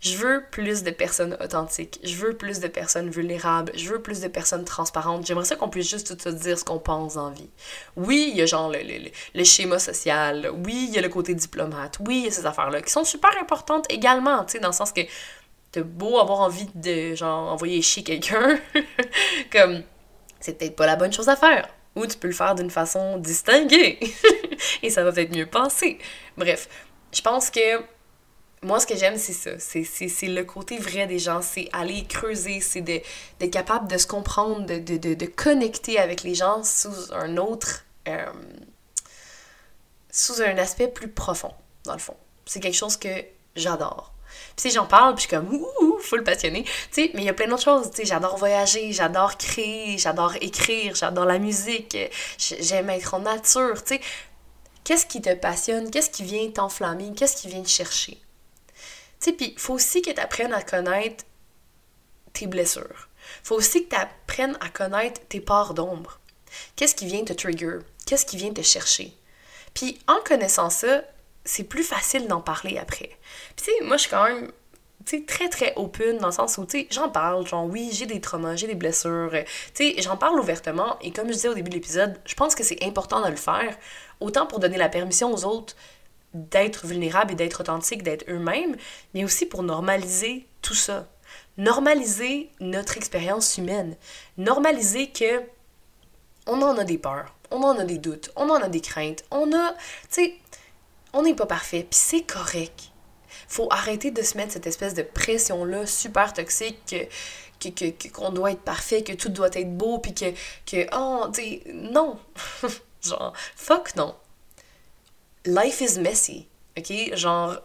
Je 0.01 0.17
veux 0.17 0.45
plus 0.51 0.83
de 0.83 0.91
personnes 0.91 1.37
authentiques. 1.43 2.01
Je 2.03 2.15
veux 2.17 2.37
plus 2.37 2.61
de 2.61 2.69
personnes 2.69 3.11
vulnérables. 3.11 3.73
Je 3.75 3.89
veux 3.89 4.03
plus 4.03 4.21
de 4.21 4.29
personnes 4.29 4.65
transparentes. 4.65 5.27
J'aimerais 5.27 5.45
ça 5.45 5.57
qu'on 5.57 5.69
puisse 5.69 5.89
juste 5.89 6.17
tout 6.17 6.31
se 6.31 6.35
dire 6.35 6.59
ce 6.59 6.65
qu'on 6.65 6.79
pense 6.79 7.17
en 7.17 7.31
vie. 7.31 7.49
Oui, 7.97 8.31
il 8.33 8.37
y 8.37 8.43
a 8.43 8.47
genre 8.47 8.71
le, 8.71 8.79
le, 8.79 9.11
le, 9.35 9.45
schéma 9.45 9.79
social. 9.79 10.51
Oui, 10.65 10.87
il 10.89 10.95
y 10.95 10.99
a 10.99 11.03
le 11.03 11.09
côté 11.09 11.35
diplomate. 11.35 11.99
Oui, 12.07 12.19
il 12.19 12.25
y 12.25 12.29
a 12.29 12.31
ces 12.31 12.47
affaires-là 12.47 12.83
qui 12.83 12.93
sont 12.93 13.05
super 13.05 13.31
importantes 13.41 13.87
également, 13.91 14.45
tu 14.45 14.53
sais, 14.53 14.59
dans 14.59 14.69
le 14.69 14.75
sens 14.75 14.93
que 14.93 15.03
t'as 15.73 15.83
beau 15.83 16.19
avoir 16.19 16.41
envie 16.41 16.69
de, 16.75 17.15
genre, 17.15 17.53
envoyer 17.53 17.83
chier 17.83 18.03
quelqu'un, 18.03 18.59
comme, 19.53 19.83
c'est 20.41 20.59
peut-être 20.59 20.77
pas 20.77 20.87
la 20.87 20.97
bonne 20.97 21.13
chose 21.13 21.29
à 21.29 21.37
faire. 21.37 21.69
Ou 21.97 22.07
tu 22.07 22.17
peux 22.17 22.29
le 22.29 22.35
faire 22.35 22.55
d'une 22.55 22.71
façon 22.71 23.19
distinguée. 23.19 23.99
Et 24.83 24.91
ça 24.91 25.03
va 25.03 25.13
peut-être 25.13 25.35
mieux 25.35 25.47
passer. 25.47 25.99
Bref, 26.37 26.69
je 27.13 27.23
pense 27.23 27.51
que 27.51 27.83
moi, 28.63 28.81
ce 28.81 28.87
que 28.87 28.97
j'aime, 28.97 29.17
c'est 29.17 29.33
ça. 29.33 29.59
C'est 29.59 30.29
le 30.29 30.45
côté 30.45 30.79
vrai 30.79 31.07
des 31.07 31.19
gens. 31.19 31.43
C'est 31.43 31.69
aller 31.73 32.05
creuser. 32.05 32.61
C'est 32.61 32.81
d'être 32.81 33.51
capable 33.51 33.89
de 33.89 33.99
se 33.99 34.07
comprendre, 34.07 34.67
de, 34.67 34.79
de, 34.79 35.15
de, 35.15 35.27
connecter 35.27 35.99
avec 35.99 36.23
les 36.23 36.35
gens 36.35 36.63
sous 36.65 37.13
un 37.13 37.37
autre. 37.37 37.85
Euh, 38.09 38.27
sous 40.11 40.41
un 40.41 40.57
aspect 40.59 40.89
plus 40.89 41.09
profond, 41.09 41.53
dans 41.85 41.93
le 41.93 41.99
fond. 41.99 42.17
C'est 42.47 42.61
quelque 42.61 42.77
chose 42.77 42.97
que 42.97 43.09
j'adore. 43.55 44.13
Puis 44.57 44.71
j'en 44.71 44.87
parle, 44.87 45.15
puis 45.15 45.25
je 45.25 45.29
suis 45.29 45.37
comme 45.37 45.53
ouh, 45.53 45.99
full 46.01 46.25
passionné. 46.25 46.65
Tu 46.65 46.71
sais, 46.91 47.11
mais 47.15 47.23
il 47.23 47.27
y 47.27 47.29
a 47.29 47.35
plein 47.35 47.49
d'autres 47.49 47.63
choses. 47.63 47.91
Tu 47.91 48.07
j'adore 48.07 48.37
voyager, 48.37 48.93
j'adore 48.93 49.37
créer, 49.37 49.99
j'adore 49.99 50.35
écrire, 50.41 50.95
j'adore 50.95 51.27
la 51.27 51.39
musique, 51.39 51.97
j'aime 52.39 52.91
être 52.91 53.15
en 53.15 53.21
nature. 53.21 53.83
Tu 53.85 54.01
qu'est-ce 54.85 55.07
qui 55.07 55.21
te 55.21 55.35
passionne, 55.35 55.91
qu'est-ce 55.91 56.11
qui 56.11 56.25
vient 56.25 56.49
t'enflammer, 56.51 57.13
qu'est-ce 57.15 57.37
qui 57.37 57.49
vient 57.49 57.63
te 57.63 57.69
chercher? 57.69 58.21
Tu 59.21 59.31
sais, 59.31 59.33
puis 59.33 59.55
faut 59.59 59.75
aussi 59.75 60.03
que 60.03 60.11
tu 60.11 60.21
apprennes 60.21 60.53
à 60.53 60.63
connaître 60.63 61.25
tes 62.33 62.47
blessures. 62.47 63.09
faut 63.43 63.57
aussi 63.57 63.85
que 63.85 63.95
tu 63.95 64.01
apprennes 64.01 64.57
à 64.61 64.69
connaître 64.69 65.21
tes 65.29 65.41
parts 65.41 65.75
d'ombre. 65.75 66.21
Qu'est-ce 66.77 66.95
qui 66.95 67.07
vient 67.07 67.25
te 67.25 67.33
trigger? 67.33 67.79
Qu'est-ce 68.07 68.27
qui 68.27 68.37
vient 68.37 68.53
te 68.53 68.63
chercher? 68.63 69.17
Puis 69.75 69.99
en 70.07 70.21
connaissant 70.25 70.71
ça, 70.71 71.03
c'est 71.47 71.65
plus 71.65 71.83
facile 71.83 72.29
d'en 72.29 72.41
parler 72.41 72.77
après. 72.79 73.11
Puis 73.57 73.65
tu 73.65 73.65
sais, 73.65 73.85
moi 73.85 73.97
je 73.97 74.03
suis 74.03 74.11
quand 74.11 74.25
même 74.25 74.51
très 75.27 75.49
très 75.49 75.73
open 75.77 76.19
dans 76.19 76.27
le 76.27 76.33
sens 76.33 76.59
où, 76.59 76.67
tu 76.67 76.81
sais, 76.81 76.89
j'en 76.91 77.09
parle, 77.09 77.47
genre 77.47 77.65
oui, 77.65 77.91
j'ai 77.93 78.07
des 78.07 78.21
traumas, 78.21 78.57
j'ai 78.57 78.67
des 78.67 78.75
blessures, 78.75 79.31
tu 79.75 79.95
sais, 79.95 80.03
j'en 80.03 80.17
parle 80.17 80.39
ouvertement 80.39 80.99
et 81.01 81.13
comme 81.13 81.29
je 81.29 81.35
disais 81.35 81.49
au 81.49 81.55
début 81.55 81.71
de 81.71 81.77
l'épisode, 81.77 82.19
je 82.25 82.35
pense 82.35 82.55
que 82.55 82.65
c'est 82.65 82.83
important 82.83 83.25
de 83.25 83.31
le 83.31 83.37
faire, 83.37 83.77
autant 84.21 84.47
pour 84.47 84.59
donner 84.59 84.77
la 84.77 84.89
permission 84.89 85.33
aux 85.33 85.45
autres 85.45 85.77
d'être 86.35 86.87
vulnérables 86.87 87.33
et 87.33 87.37
d'être 87.37 87.61
authentiques, 87.61 88.03
d'être 88.03 88.25
eux-mêmes, 88.29 88.77
mais 89.15 89.25
aussi 89.25 89.47
pour 89.47 89.63
normaliser 89.63 90.47
tout 90.61 90.75
ça. 90.75 91.09
Normaliser 91.57 92.51
notre 92.61 92.97
expérience 92.97 93.57
humaine. 93.57 93.97
Normaliser 94.37 95.09
que 95.09 95.43
on 96.47 96.61
en 96.63 96.77
a 96.77 96.85
des 96.85 96.99
peurs, 96.99 97.35
on 97.51 97.63
en 97.63 97.79
a 97.79 97.85
des 97.85 97.99
doutes, 97.99 98.31
on 98.37 98.51
en 98.51 98.57
a 98.57 98.69
des 98.69 98.81
craintes, 98.81 99.25
on 99.31 99.53
a, 99.53 99.73
tu 99.73 99.79
sais, 100.11 100.35
on 101.17 101.23
n'est 101.23 101.35
pas 101.35 101.47
parfait, 101.47 101.87
puis 101.89 101.99
c'est 101.99 102.23
correct. 102.23 102.93
Faut 103.49 103.69
arrêter 103.71 104.11
de 104.11 104.23
se 104.23 104.37
mettre 104.37 104.53
cette 104.53 104.67
espèce 104.67 104.93
de 104.93 105.03
pression-là 105.03 105.87
super 105.87 106.33
toxique 106.33 106.79
que, 107.59 107.69
que, 107.71 108.09
qu'on 108.09 108.31
doit 108.31 108.53
être 108.53 108.61
parfait, 108.61 109.03
que 109.03 109.15
tout 109.15 109.31
doit 109.31 109.49
être 109.53 109.77
beau, 109.77 109.99
puis 109.99 110.15
que, 110.15 110.33
que 110.67 110.87
oh, 110.95 111.31
tu 111.33 111.61
non. 111.73 112.19
Genre, 113.03 113.33
fuck 113.55 113.97
non. 113.97 114.15
Life 115.47 115.81
is 115.81 115.99
messy, 116.01 116.49
ok? 116.77 117.15
Genre, 117.15 117.57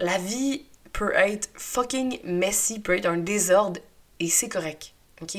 la 0.00 0.16
vie 0.18 0.64
peut 0.92 1.12
être 1.14 1.50
fucking 1.54 2.20
messy, 2.24 2.80
peut 2.80 2.96
être 2.96 3.06
un 3.06 3.18
désordre, 3.18 3.80
et 4.20 4.28
c'est 4.28 4.48
correct, 4.48 4.94
ok? 5.20 5.36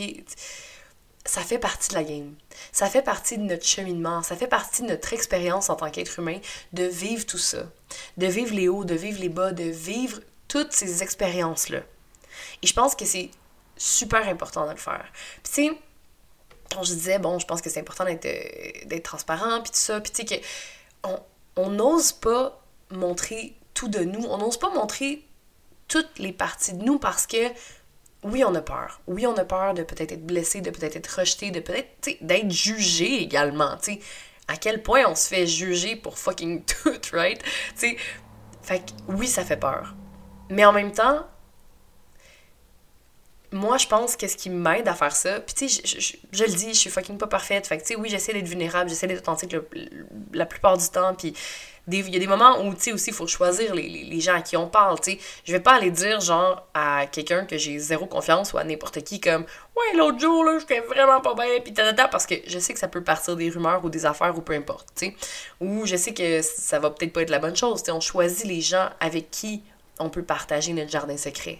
Ça 1.28 1.42
fait 1.42 1.60
partie 1.60 1.90
de 1.90 1.96
la 1.96 2.04
game. 2.04 2.34
Ça 2.72 2.88
fait 2.88 3.02
partie 3.02 3.38
de 3.38 3.44
notre 3.44 3.66
cheminement, 3.66 4.24
ça 4.24 4.36
fait 4.36 4.48
partie 4.48 4.82
de 4.82 4.88
notre 4.88 5.14
expérience 5.14 5.70
en 5.70 5.76
tant 5.76 5.92
qu'être 5.92 6.20
humain 6.20 6.40
de 6.74 6.84
vivre 6.84 7.26
tout 7.26 7.38
ça, 7.38 7.64
de 8.18 8.28
vivre 8.28 8.56
les 8.56 8.68
hauts, 8.68 8.86
de 8.86 8.96
vivre 8.96 9.20
les 9.20 9.30
bas, 9.30 9.52
de 9.52 9.64
vivre 9.64 10.22
toutes 10.48 10.74
ces 10.74 11.04
expériences-là. 11.04 11.82
Et 12.64 12.68
je 12.68 12.74
pense 12.74 12.96
que 12.96 13.06
c'est 13.06 13.30
super 13.76 14.28
important 14.28 14.66
de 14.66 14.72
le 14.72 14.78
faire. 14.78 15.06
Puis 15.44 15.54
tu 15.54 15.64
sais, 15.68 15.78
quand 16.72 16.84
je 16.84 16.94
disais, 16.94 17.20
bon, 17.20 17.40
je 17.40 17.46
pense 17.46 17.62
que 17.62 17.70
c'est 17.70 17.80
important 17.80 18.06
d'être, 18.06 18.26
euh, 18.26 19.00
transparent, 19.04 19.62
puis 19.62 19.72
tout 19.72 19.78
ça, 19.78 20.02
puis 20.02 20.12
tu 20.12 20.28
sais 20.28 20.42
on 21.58 21.70
n'ose 21.72 22.12
pas 22.12 22.62
montrer 22.92 23.56
tout 23.74 23.88
de 23.88 24.00
nous, 24.00 24.24
on 24.26 24.38
n'ose 24.38 24.58
pas 24.58 24.70
montrer 24.70 25.26
toutes 25.88 26.20
les 26.20 26.34
parties 26.34 26.74
de 26.74 26.84
nous 26.84 27.00
parce 27.00 27.28
que 27.28 27.38
oui, 28.24 28.44
on 28.44 28.54
a 28.56 28.62
peur. 28.62 29.02
Oui, 29.08 29.26
on 29.26 29.36
a 29.38 29.46
peur 29.46 29.74
de 29.74 29.84
peut-être 29.84 30.12
être 30.12 30.26
blessé, 30.26 30.62
de 30.62 30.70
peut-être 30.72 30.96
être 30.96 31.20
rejeté, 31.20 31.52
de 31.52 31.60
peut-être 31.60 31.88
d'être 32.22 32.52
jugé 32.52 33.22
également. 33.22 33.78
sais. 33.82 34.00
À 34.48 34.56
quel 34.56 34.82
point 34.82 35.04
on 35.08 35.16
se 35.16 35.28
fait 35.28 35.46
juger 35.46 35.96
pour 35.96 36.18
fucking 36.18 36.64
tout, 36.84 36.94
right? 37.14 37.42
sais. 37.76 37.98
Fait 38.62 38.80
que 38.80 38.92
oui, 39.10 39.28
ça 39.28 39.44
fait 39.44 39.58
peur. 39.58 39.96
Mais 40.50 40.66
en 40.66 40.74
même 40.74 40.92
temps, 40.92 41.26
moi, 43.52 43.78
je 43.78 43.88
pense 43.88 44.16
que 44.16 44.28
ce 44.28 44.36
qui 44.36 44.50
m'aide 44.50 44.88
à 44.88 44.94
faire 44.94 45.16
ça, 45.16 45.40
puis 45.40 45.56
tu 45.56 45.70
sais, 45.70 46.18
je, 46.32 46.44
le 46.44 46.50
dis, 46.50 46.70
je 46.70 46.80
suis 46.80 46.90
fucking 46.90 47.18
pas 47.18 47.28
parfaite. 47.28 47.66
Fait 47.66 47.78
que 47.78 47.84
tu 47.84 47.90
sais, 47.90 47.96
oui, 47.96 48.10
j'essaie 48.10 48.34
d'être 48.34 48.48
vulnérable, 48.48 48.90
j'essaie 48.90 49.08
d'être 49.08 49.20
authentique 49.20 49.56
la 50.34 50.46
plupart 50.46 50.78
du 50.78 50.88
temps, 50.90 51.14
puis 51.16 51.34
il 51.90 52.10
y 52.10 52.16
a 52.18 52.20
des 52.20 52.28
moments 52.28 52.62
où, 52.62 52.74
tu 52.74 52.82
sais, 52.82 52.92
aussi, 52.92 53.12
il 53.12 53.14
faut 53.14 53.28
choisir 53.28 53.74
les, 53.74 53.88
les, 53.88 54.20
gens 54.20 54.36
à 54.36 54.42
qui 54.42 54.58
on 54.58 54.68
parle, 54.68 55.00
tu 55.00 55.12
sais. 55.12 55.20
Je 55.46 55.54
vais 55.54 55.62
pas 55.62 55.76
aller 55.76 55.90
dire, 55.90 56.20
genre, 56.20 56.68
à 56.74 57.06
quelqu'un 57.06 57.46
que 57.46 57.58
j'ai 57.58 57.80
zéro 57.80 58.06
confiance 58.06 58.52
ou 58.52 58.58
à 58.58 58.66
n'importe 58.66 59.02
qui, 59.04 59.22
comme, 59.22 59.44
ouais, 59.44 59.98
l'autre 59.98 60.20
jour, 60.20 60.44
là, 60.44 60.60
j'étais 60.60 60.82
vraiment 60.82 61.22
pas 61.22 61.34
bien, 61.34 61.62
pis 61.64 61.74
tata, 61.74 62.10
parce 62.10 62.26
que 62.26 62.36
je 62.46 62.60
sais 62.60 62.74
que 62.74 62.80
ça 62.80 62.90
peut 62.90 63.04
partir 63.04 63.38
des 63.38 63.50
rumeurs 63.50 63.84
ou 63.86 63.90
des 63.90 64.06
affaires 64.06 64.38
ou 64.38 64.42
peu 64.42 64.54
importe, 64.54 64.88
tu 64.98 65.06
sais. 65.06 65.16
Ou 65.62 65.86
je 65.86 65.96
sais 65.96 66.14
que 66.14 66.42
ça 66.42 66.80
va 66.80 66.90
peut-être 66.90 67.14
pas 67.14 67.22
être 67.22 67.30
la 67.30 67.40
bonne 67.40 67.56
chose, 67.56 67.82
tu 67.82 67.86
sais. 67.86 67.92
On 67.92 68.02
choisit 68.02 68.46
les 68.46 68.60
gens 68.60 68.90
avec 69.00 69.32
qui 69.32 69.64
on 70.00 70.10
peut 70.10 70.24
partager 70.24 70.74
notre 70.74 70.92
jardin 70.92 71.16
secret. 71.16 71.60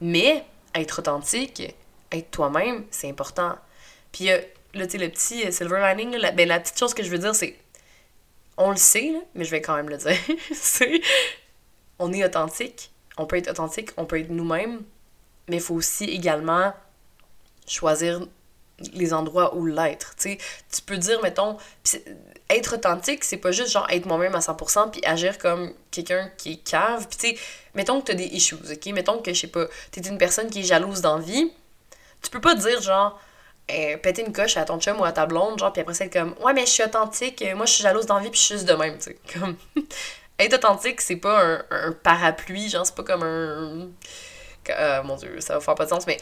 Mais, 0.00 0.44
être 0.74 1.00
authentique, 1.00 1.74
être 2.12 2.30
toi-même, 2.30 2.84
c'est 2.90 3.08
important. 3.08 3.56
Puis, 4.12 4.26
là, 4.26 4.38
tu 4.86 4.90
sais, 4.90 4.98
le 4.98 5.08
petit 5.08 5.52
silver 5.52 5.80
lining, 5.80 6.16
la, 6.16 6.30
ben, 6.30 6.48
la 6.48 6.60
petite 6.60 6.78
chose 6.78 6.94
que 6.94 7.02
je 7.02 7.10
veux 7.10 7.18
dire, 7.18 7.34
c'est 7.34 7.56
on 8.56 8.70
le 8.70 8.76
sait, 8.76 9.12
mais 9.34 9.44
je 9.44 9.50
vais 9.50 9.60
quand 9.60 9.76
même 9.76 9.88
le 9.88 9.96
dire. 9.96 10.16
c'est 10.52 11.00
on 11.98 12.12
est 12.12 12.24
authentique, 12.24 12.90
on 13.16 13.26
peut 13.26 13.36
être 13.36 13.50
authentique, 13.50 13.90
on 13.96 14.04
peut 14.04 14.20
être 14.20 14.30
nous-mêmes, 14.30 14.82
mais 15.48 15.56
il 15.56 15.62
faut 15.62 15.74
aussi 15.74 16.04
également 16.04 16.72
choisir 17.66 18.26
les 18.92 19.12
endroits 19.12 19.54
où 19.54 19.66
l'être. 19.66 20.14
Tu 20.18 20.38
peux 20.86 20.96
dire, 20.96 21.22
mettons, 21.22 21.56
être 22.50 22.74
authentique, 22.74 23.24
c'est 23.24 23.36
pas 23.36 23.52
juste 23.52 23.70
genre 23.70 23.86
être 23.90 24.06
moi-même 24.06 24.34
à 24.34 24.40
100% 24.40 24.90
puis 24.90 25.00
agir 25.04 25.38
comme 25.38 25.72
quelqu'un 25.90 26.30
qui 26.36 26.52
est 26.52 26.56
cave. 26.56 27.06
Puis 27.08 27.34
tu 27.34 27.40
mettons 27.74 28.00
que 28.00 28.06
t'as 28.06 28.14
des 28.14 28.24
issues, 28.24 28.56
ok? 28.56 28.86
Mettons 28.86 29.18
que, 29.18 29.32
je 29.32 29.40
sais 29.40 29.46
pas, 29.46 29.66
t'es 29.90 30.00
une 30.02 30.18
personne 30.18 30.50
qui 30.50 30.60
est 30.60 30.64
jalouse 30.64 31.00
d'envie. 31.00 31.52
Tu 32.22 32.30
peux 32.30 32.40
pas 32.40 32.54
dire 32.54 32.80
genre, 32.80 33.20
euh, 33.70 33.96
péter 33.96 34.22
une 34.26 34.32
coche 34.32 34.56
à 34.56 34.64
ton 34.64 34.78
chum 34.78 35.00
ou 35.00 35.04
à 35.04 35.12
ta 35.12 35.26
blonde, 35.26 35.58
genre, 35.58 35.72
puis 35.72 35.82
après 35.82 35.94
c'est 35.94 36.10
comme 36.10 36.34
Ouais, 36.42 36.52
mais 36.52 36.66
je 36.66 36.70
suis 36.70 36.82
authentique, 36.82 37.40
euh, 37.42 37.54
moi 37.54 37.66
je 37.66 37.72
suis 37.72 37.82
jalouse 37.82 38.06
d'envie, 38.06 38.30
puis 38.30 38.38
je 38.38 38.44
suis 38.44 38.54
juste 38.56 38.68
de 38.68 38.74
même, 38.74 38.98
tu 38.98 39.04
sais. 39.04 39.18
Être 40.38 40.54
authentique, 40.54 41.00
c'est 41.00 41.16
pas 41.16 41.44
un, 41.44 41.64
un, 41.70 41.92
parapluie, 41.92 42.68
genre, 42.68 42.84
c'est 42.84 42.94
pas 42.94 43.04
comme 43.04 43.22
un. 43.22 43.88
Euh, 44.70 45.02
mon 45.04 45.16
dieu, 45.16 45.40
ça 45.40 45.54
va 45.54 45.60
faire 45.60 45.74
pas 45.74 45.84
de 45.84 45.90
sens, 45.90 46.06
mais 46.06 46.18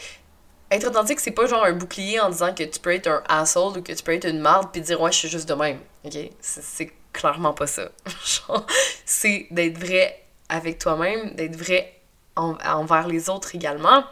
être 0.75 0.87
authentique, 0.87 1.19
c'est 1.19 1.31
pas 1.31 1.45
genre 1.47 1.63
un 1.63 1.73
bouclier 1.73 2.19
en 2.19 2.29
disant 2.29 2.53
que 2.53 2.63
tu 2.63 2.79
peux 2.79 2.93
être 2.93 3.07
un 3.07 3.23
asshole 3.29 3.77
ou 3.77 3.81
que 3.81 3.91
tu 3.91 4.03
peux 4.03 4.13
être 4.13 4.27
une 4.27 4.39
marde 4.39 4.69
puis 4.71 4.81
dire 4.81 4.99
ouais, 5.01 5.11
je 5.11 5.17
suis 5.17 5.29
juste 5.29 5.47
de 5.47 5.53
même. 5.53 5.79
OK? 6.03 6.17
C'est 6.39 6.91
clairement 7.11 7.53
pas 7.53 7.67
ça. 7.67 7.89
c'est 9.05 9.47
d'être 9.51 9.77
vrai 9.77 10.23
avec 10.49 10.79
toi-même, 10.79 11.35
d'être 11.35 11.55
vrai 11.55 11.99
envers 12.35 13.07
les 13.07 13.29
autres 13.29 13.55
également 13.55 14.03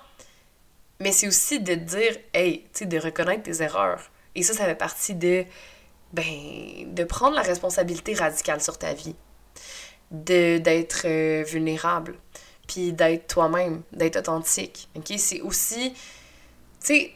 mais 1.02 1.12
c'est 1.12 1.28
aussi 1.28 1.60
de 1.60 1.74
dire, 1.74 2.15
hey, 2.34 2.62
tu 2.74 2.80
sais, 2.80 2.86
de 2.86 3.00
reconnaître 3.00 3.43
tes 3.43 3.63
erreurs. 3.63 4.12
Et 4.36 4.43
ça, 4.43 4.54
ça 4.54 4.65
fait 4.65 4.76
partie 4.76 5.15
de, 5.15 5.45
ben, 6.13 6.24
de 6.86 7.04
prendre 7.04 7.36
la 7.36 7.41
responsabilité 7.41 8.13
radicale 8.13 8.62
sur 8.62 8.78
ta 8.78 8.93
vie, 8.93 9.15
d'être 10.12 11.02
euh, 11.06 11.43
vulnérable, 11.43 12.15
puis 12.67 12.93
d'être 12.93 13.28
toi-même, 13.28 13.82
d'être 13.91 14.17
authentique. 14.17 14.89
OK? 14.95 15.12
C'est 15.17 15.41
aussi, 15.41 15.93
sais, 16.88 17.13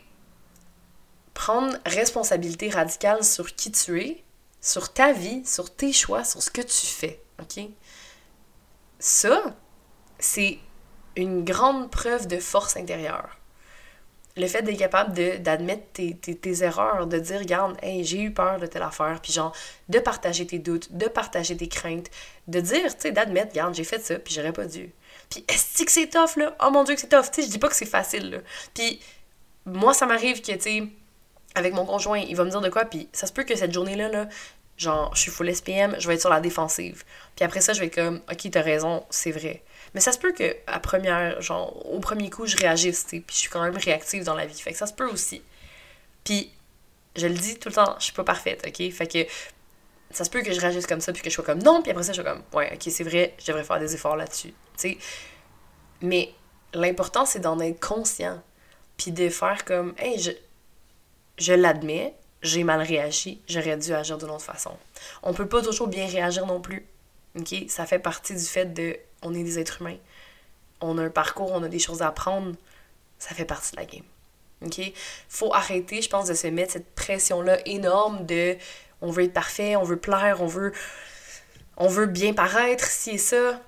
prendre 1.34 1.78
responsabilité 1.86 2.70
radicale 2.70 3.24
sur 3.24 3.56
qui 3.56 3.72
tu 3.72 4.02
es, 4.02 4.24
sur 4.62 4.94
ta 4.94 5.12
vie, 5.12 5.46
sur 5.46 5.74
tes 5.74 5.94
choix, 5.94 6.24
sur 6.24 6.42
ce 6.42 6.50
que 6.50 6.62
tu 6.62 6.86
fais. 6.86 7.22
OK? 7.42 7.66
Ça, 9.00 9.56
c'est 10.18 10.60
une 11.16 11.44
grande 11.44 11.92
preuve 11.92 12.28
de 12.28 12.38
force 12.40 12.78
intérieure 12.78 13.38
le 14.38 14.48
fait 14.48 14.62
d'être 14.62 14.78
capable 14.78 15.14
d'admettre 15.42 15.84
tes, 15.94 16.16
tes, 16.16 16.64
erreurs, 16.64 17.08
de 17.08 17.18
dire, 17.20 17.40
regarde, 17.40 17.78
j'ai 17.82 18.22
eu 18.22 18.32
peur 18.32 18.60
de 18.60 18.66
telle 18.66 18.82
affaire, 18.82 19.20
puis 19.22 19.32
genre, 19.32 19.56
de 19.88 20.00
partager 20.00 20.46
tes 20.46 20.60
doutes, 20.60 20.92
de 20.92 21.08
partager 21.08 21.56
tes 21.56 21.70
craintes, 21.70 22.10
de 22.48 22.60
dire, 22.60 22.94
tu 22.96 23.04
sais, 23.04 23.12
d'admettre, 23.12 23.52
regarde, 23.52 23.74
j'ai 23.74 23.86
fait 23.86 24.04
ça, 24.04 24.20
puis 24.20 24.34
j'aurais 24.34 24.52
pas 24.52 24.66
dû. 24.66 24.94
Puis 25.30 25.46
est-ce 25.48 25.84
que 25.84 25.92
c'est 25.92 26.10
tough, 26.10 26.36
là? 26.36 26.56
Oh 26.64 26.70
mon 26.70 26.84
Dieu 26.84 26.96
que 26.96 27.02
c'est 27.02 27.08
tough! 27.08 27.32
Tu 27.32 27.42
sais, 27.42 27.48
je 27.48 27.52
dis 27.52 27.60
pas 27.60 27.70
que 27.70 27.76
c'est 27.76 27.86
facile, 27.86 28.30
là. 28.30 28.38
Puis 28.74 29.00
moi, 29.66 29.94
ça 29.94 30.06
m'arrive 30.06 30.42
que, 30.42 30.52
tu 30.52 30.62
sais, 30.62 30.84
avec 31.56 31.74
mon 31.74 31.86
conjoint, 31.86 32.20
il 32.20 32.36
va 32.36 32.44
me 32.44 32.50
dire 32.50 32.62
de 32.62 32.70
quoi, 32.70 32.86
puis 32.86 33.08
ça 33.14 33.28
se 33.28 33.34
peut 33.34 33.44
que 33.44 33.56
cette 33.56 33.74
journée-là, 33.74 34.10
là, 34.10 34.28
genre, 34.78 35.16
je 35.16 35.22
suis 35.22 35.32
full 35.32 35.54
SPM, 35.54 35.96
je 36.00 36.08
vais 36.08 36.16
être 36.16 36.22
sur 36.22 36.30
la 36.30 36.42
défensive. 36.42 37.04
Puis 37.36 37.46
après 37.46 37.62
ça, 37.62 37.74
je 37.74 37.80
vais 37.80 37.88
être 37.88 37.96
comme, 37.96 38.22
ok, 38.30 38.52
t'as 38.52 38.62
raison, 38.62 39.06
c'est 39.10 39.32
vrai. 39.32 39.64
Mais 39.94 40.02
ça 40.02 40.12
se 40.12 40.20
peut 40.20 40.34
que 40.34 40.56
à 40.68 40.80
première, 40.80 41.42
genre, 41.42 41.86
au 41.92 42.00
premier 42.00 42.30
coup, 42.30 42.46
je 42.46 42.58
réagisse, 42.58 43.06
puis 43.06 43.24
je 43.30 43.36
suis 43.36 43.50
quand 43.50 43.64
même 43.64 43.78
réactive 43.78 44.24
dans 44.24 44.36
la 44.36 44.46
vie. 44.46 44.60
Fait 44.60 44.72
que 44.72 44.78
ça 44.78 44.88
se 44.88 44.94
peut 44.94 45.10
aussi. 45.10 45.42
Puis, 46.26 46.52
je 47.16 47.28
le 47.28 47.34
dis 47.34 47.58
tout 47.58 47.70
le 47.70 47.76
temps, 47.76 47.96
je 48.00 48.06
suis 48.06 48.14
pas 48.14 48.26
parfaite, 48.26 48.66
ok? 48.68 48.92
Fait 48.92 49.08
que 49.08 49.26
ça 50.12 50.26
se 50.26 50.30
peut 50.30 50.42
que 50.42 50.52
je 50.52 50.60
réagisse 50.60 50.88
comme 50.88 51.02
ça, 51.02 51.14
puis 51.14 51.22
que 51.22 51.30
je 51.30 51.36
sois 51.36 51.46
comme 51.46 51.62
non, 51.64 51.82
puis 51.82 51.92
après 51.92 52.04
ça, 52.04 52.12
je 52.12 52.22
suis 52.22 52.30
comme 52.30 52.44
ouais, 52.54 52.72
ok, 52.74 52.92
c'est 52.92 53.04
vrai, 53.04 53.34
je 53.40 53.48
devrais 53.48 53.64
faire 53.64 53.80
des 53.80 53.94
efforts 53.94 54.16
là-dessus, 54.16 54.54
tu. 54.78 54.98
Mais 56.02 56.34
l'important, 56.74 57.26
c'est 57.26 57.40
d'en 57.40 57.60
être 57.60 57.80
conscient, 57.80 58.42
puis 58.98 59.12
de 59.12 59.30
faire 59.30 59.66
comme, 59.66 59.94
hey, 59.98 60.20
je, 60.20 60.32
je 61.38 61.54
l'admets, 61.54 62.16
j'ai 62.42 62.64
mal 62.64 62.82
réagi, 62.82 63.42
j'aurais 63.48 63.78
dû 63.78 63.94
agir 63.94 64.18
d'une 64.18 64.30
autre 64.30 64.44
façon. 64.44 64.72
On 65.24 65.34
peut 65.34 65.48
pas 65.48 65.62
toujours 65.62 65.88
bien 65.88 66.08
réagir 66.08 66.46
non 66.46 66.62
plus. 66.62 66.86
OK? 67.38 67.54
Ça 67.68 67.86
fait 67.86 68.00
partie 68.00 68.34
du 68.34 68.44
fait 68.44 68.66
de 68.66 68.98
on 69.22 69.34
est 69.34 69.44
des 69.44 69.60
êtres 69.60 69.82
humains. 69.82 69.98
On 70.82 70.98
a 70.98 71.04
un 71.04 71.10
parcours, 71.10 71.52
on 71.52 71.64
a 71.64 71.68
des 71.68 71.80
choses 71.80 72.02
à 72.02 72.08
apprendre. 72.08 72.56
Ça 73.18 73.34
fait 73.34 73.46
partie 73.46 73.72
de 73.72 73.78
la 73.78 73.86
game. 73.86 74.04
OK? 74.64 74.94
Faut 75.28 75.54
arrêter, 75.54 76.02
je 76.02 76.10
pense, 76.10 76.28
de 76.28 76.34
se 76.34 76.48
mettre 76.48 76.74
cette 76.74 76.94
pression-là 76.96 77.68
énorme 77.68 78.26
de 78.26 78.58
on 79.02 79.12
veut 79.12 79.24
être 79.24 79.34
parfait, 79.34 79.76
on 79.76 79.84
veut 79.84 79.98
plaire, 79.98 80.42
on 80.42 80.48
veut 80.48 80.74
on 81.78 81.88
veut 81.88 82.06
bien 82.06 82.34
paraître, 82.34 82.86
si 82.86 83.12
et 83.12 83.18
ça. 83.18 83.62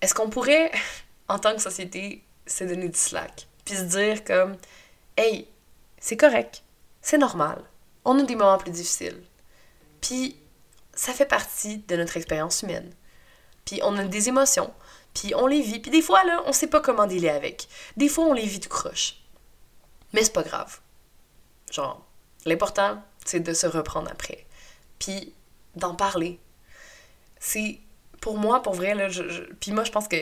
Est-ce 0.00 0.14
qu'on 0.14 0.28
pourrait, 0.28 0.70
en 1.28 1.38
tant 1.38 1.54
que 1.54 1.62
société, 1.62 2.22
se 2.46 2.64
donner 2.64 2.88
du 2.88 2.98
slack? 2.98 3.46
Puis 3.66 3.76
se 3.76 3.82
dire 3.82 4.24
comme 4.24 4.56
Hey, 5.18 5.48
c'est 5.98 6.16
correct, 6.16 6.62
c'est 7.02 7.18
normal 7.18 7.62
on 8.06 8.18
a 8.20 8.22
des 8.22 8.36
moments 8.36 8.56
plus 8.56 8.70
difficiles. 8.70 9.20
Puis 10.00 10.36
ça 10.94 11.12
fait 11.12 11.26
partie 11.26 11.78
de 11.78 11.96
notre 11.96 12.16
expérience 12.16 12.62
humaine. 12.62 12.94
Puis 13.66 13.80
on 13.82 13.98
a 13.98 14.04
des 14.04 14.28
émotions, 14.28 14.72
puis 15.12 15.34
on 15.34 15.48
les 15.48 15.60
vit. 15.60 15.80
Puis 15.80 15.90
des 15.90 16.00
fois, 16.02 16.24
là, 16.24 16.42
on 16.46 16.52
sait 16.52 16.68
pas 16.68 16.80
comment 16.80 17.06
dealer 17.06 17.30
avec. 17.30 17.68
Des 17.96 18.08
fois, 18.08 18.24
on 18.24 18.32
les 18.32 18.46
vit 18.46 18.60
tout 18.60 18.68
croche. 18.68 19.16
Mais 20.12 20.22
c'est 20.22 20.32
pas 20.32 20.44
grave. 20.44 20.78
Genre, 21.72 22.06
l'important, 22.44 23.02
c'est 23.24 23.40
de 23.40 23.52
se 23.52 23.66
reprendre 23.66 24.08
après. 24.10 24.46
Puis 25.00 25.34
d'en 25.74 25.96
parler. 25.96 26.38
C'est, 27.40 27.80
pour 28.20 28.38
moi, 28.38 28.62
pour 28.62 28.74
vrai, 28.74 28.94
là, 28.94 29.08
puis 29.60 29.72
moi, 29.72 29.82
je 29.82 29.90
pense 29.90 30.06
que 30.06 30.16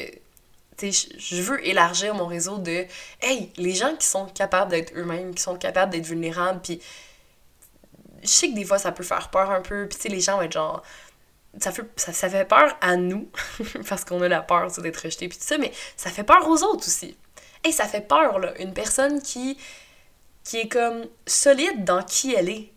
je 0.81 1.43
veux 1.43 1.67
élargir 1.67 2.15
mon 2.15 2.27
réseau 2.27 2.59
de 2.59 2.87
hey, 3.21 3.53
les 3.57 3.75
gens 3.75 3.95
qui 3.97 4.07
sont 4.07 4.27
capables 4.27 4.71
d'être 4.71 4.93
eux-mêmes, 4.97 5.35
qui 5.35 5.43
sont 5.43 5.57
capables 5.57 5.93
d'être 5.93 6.07
vulnérables, 6.07 6.61
puis 6.63 6.81
je 8.23 8.29
sais 8.29 8.49
que 8.49 8.55
des 8.55 8.65
fois 8.65 8.79
ça 8.79 8.93
peut 8.93 9.05
faire 9.05 9.31
peur 9.31 9.51
un 9.51 9.61
peu, 9.61 9.87
puis 9.89 9.97
tu 9.97 10.03
sais, 10.03 10.09
les 10.09 10.21
gens 10.21 10.37
vont 10.37 10.43
être 10.43 10.53
genre. 10.53 10.83
Ça 11.61 11.71
fait, 11.71 11.85
ça, 11.97 12.29
fait 12.29 12.45
peur 12.45 12.77
à 12.81 12.97
nous, 12.97 13.31
parce 13.89 14.05
qu'on 14.05 14.21
a 14.23 14.29
la 14.29 14.43
peur 14.43 14.73
d'être 14.73 14.97
rejeté, 15.05 15.29
puis 15.29 15.39
tout 15.39 15.45
ça, 15.45 15.57
mais 15.57 15.73
ça 15.97 16.11
fait 16.11 16.25
peur 16.25 16.49
aux 16.49 16.63
autres 16.65 16.89
aussi. 16.89 17.17
Et 17.63 17.71
ça 17.71 17.87
fait 17.87 18.01
peur, 18.01 18.41
là, 18.41 18.61
une 18.61 18.75
personne 18.75 19.23
qui, 19.23 19.57
qui 20.43 20.59
est 20.59 20.69
comme 20.69 21.07
solide 21.27 21.85
dans 21.85 22.03
qui 22.03 22.35
elle 22.35 22.49
est. 22.49 22.73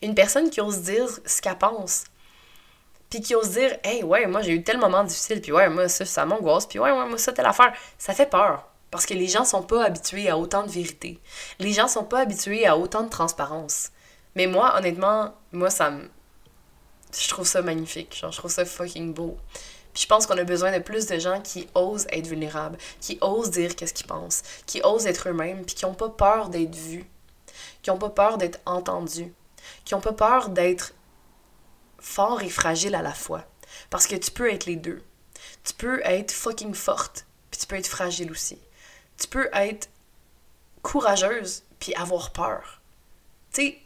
Une 0.00 0.14
personne 0.14 0.48
qui 0.48 0.60
ose 0.60 0.80
dire 0.80 1.08
ce 1.26 1.42
qu'elle 1.42 1.58
pense. 1.58 2.04
Puis 3.12 3.20
qui 3.20 3.34
ose 3.34 3.50
dire, 3.50 3.76
hey, 3.84 4.02
ouais, 4.02 4.26
moi 4.26 4.40
j'ai 4.40 4.52
eu 4.52 4.64
tel 4.64 4.78
moment 4.78 5.04
difficile, 5.04 5.42
puis 5.42 5.52
ouais, 5.52 5.68
moi 5.68 5.86
ça, 5.86 6.06
ça 6.06 6.24
m'angoisse, 6.24 6.64
puis 6.64 6.78
ouais, 6.78 6.90
ouais, 6.90 7.06
moi 7.06 7.18
ça, 7.18 7.30
telle 7.30 7.44
affaire. 7.44 7.74
Ça 7.98 8.14
fait 8.14 8.24
peur. 8.24 8.66
Parce 8.90 9.04
que 9.04 9.12
les 9.12 9.26
gens 9.26 9.44
sont 9.44 9.62
pas 9.62 9.84
habitués 9.84 10.30
à 10.30 10.38
autant 10.38 10.62
de 10.62 10.70
vérité. 10.70 11.20
Les 11.58 11.74
gens 11.74 11.88
sont 11.88 12.04
pas 12.04 12.20
habitués 12.20 12.66
à 12.66 12.78
autant 12.78 13.02
de 13.02 13.10
transparence. 13.10 13.90
Mais 14.34 14.46
moi, 14.46 14.74
honnêtement, 14.78 15.34
moi, 15.52 15.68
ça 15.68 15.90
me. 15.90 16.08
Je 17.12 17.28
trouve 17.28 17.46
ça 17.46 17.60
magnifique. 17.60 18.18
Je 18.18 18.34
trouve 18.34 18.50
ça 18.50 18.64
fucking 18.64 19.12
beau. 19.12 19.36
Puis 19.92 20.04
je 20.04 20.06
pense 20.06 20.26
qu'on 20.26 20.38
a 20.38 20.44
besoin 20.44 20.72
de 20.72 20.82
plus 20.82 21.04
de 21.04 21.18
gens 21.18 21.42
qui 21.42 21.68
osent 21.74 22.06
être 22.08 22.26
vulnérables, 22.26 22.78
qui 23.02 23.18
osent 23.20 23.50
dire 23.50 23.76
qu'est-ce 23.76 23.92
qu'ils 23.92 24.06
pensent, 24.06 24.42
qui 24.64 24.80
osent 24.84 25.04
être 25.04 25.28
eux-mêmes, 25.28 25.66
puis 25.66 25.74
qui 25.74 25.84
n'ont 25.84 25.92
pas 25.92 26.08
peur 26.08 26.48
d'être 26.48 26.74
vus, 26.74 27.04
qui 27.82 27.90
n'ont 27.90 27.98
pas 27.98 28.08
peur 28.08 28.38
d'être 28.38 28.60
entendus, 28.64 29.34
qui 29.84 29.92
n'ont 29.92 30.00
pas 30.00 30.14
peur 30.14 30.48
d'être 30.48 30.94
fort 32.02 32.42
et 32.42 32.50
fragile 32.50 32.94
à 32.94 33.02
la 33.02 33.14
fois. 33.14 33.46
Parce 33.88 34.06
que 34.06 34.16
tu 34.16 34.30
peux 34.30 34.50
être 34.52 34.66
les 34.66 34.76
deux. 34.76 35.02
Tu 35.64 35.72
peux 35.72 36.00
être 36.04 36.32
fucking 36.32 36.74
forte, 36.74 37.26
puis 37.50 37.60
tu 37.60 37.66
peux 37.66 37.76
être 37.76 37.86
fragile 37.86 38.30
aussi. 38.30 38.58
Tu 39.18 39.28
peux 39.28 39.48
être 39.52 39.88
courageuse, 40.82 41.62
puis 41.78 41.94
avoir 41.94 42.32
peur. 42.32 42.80
Tu 43.52 43.62
sais, 43.62 43.78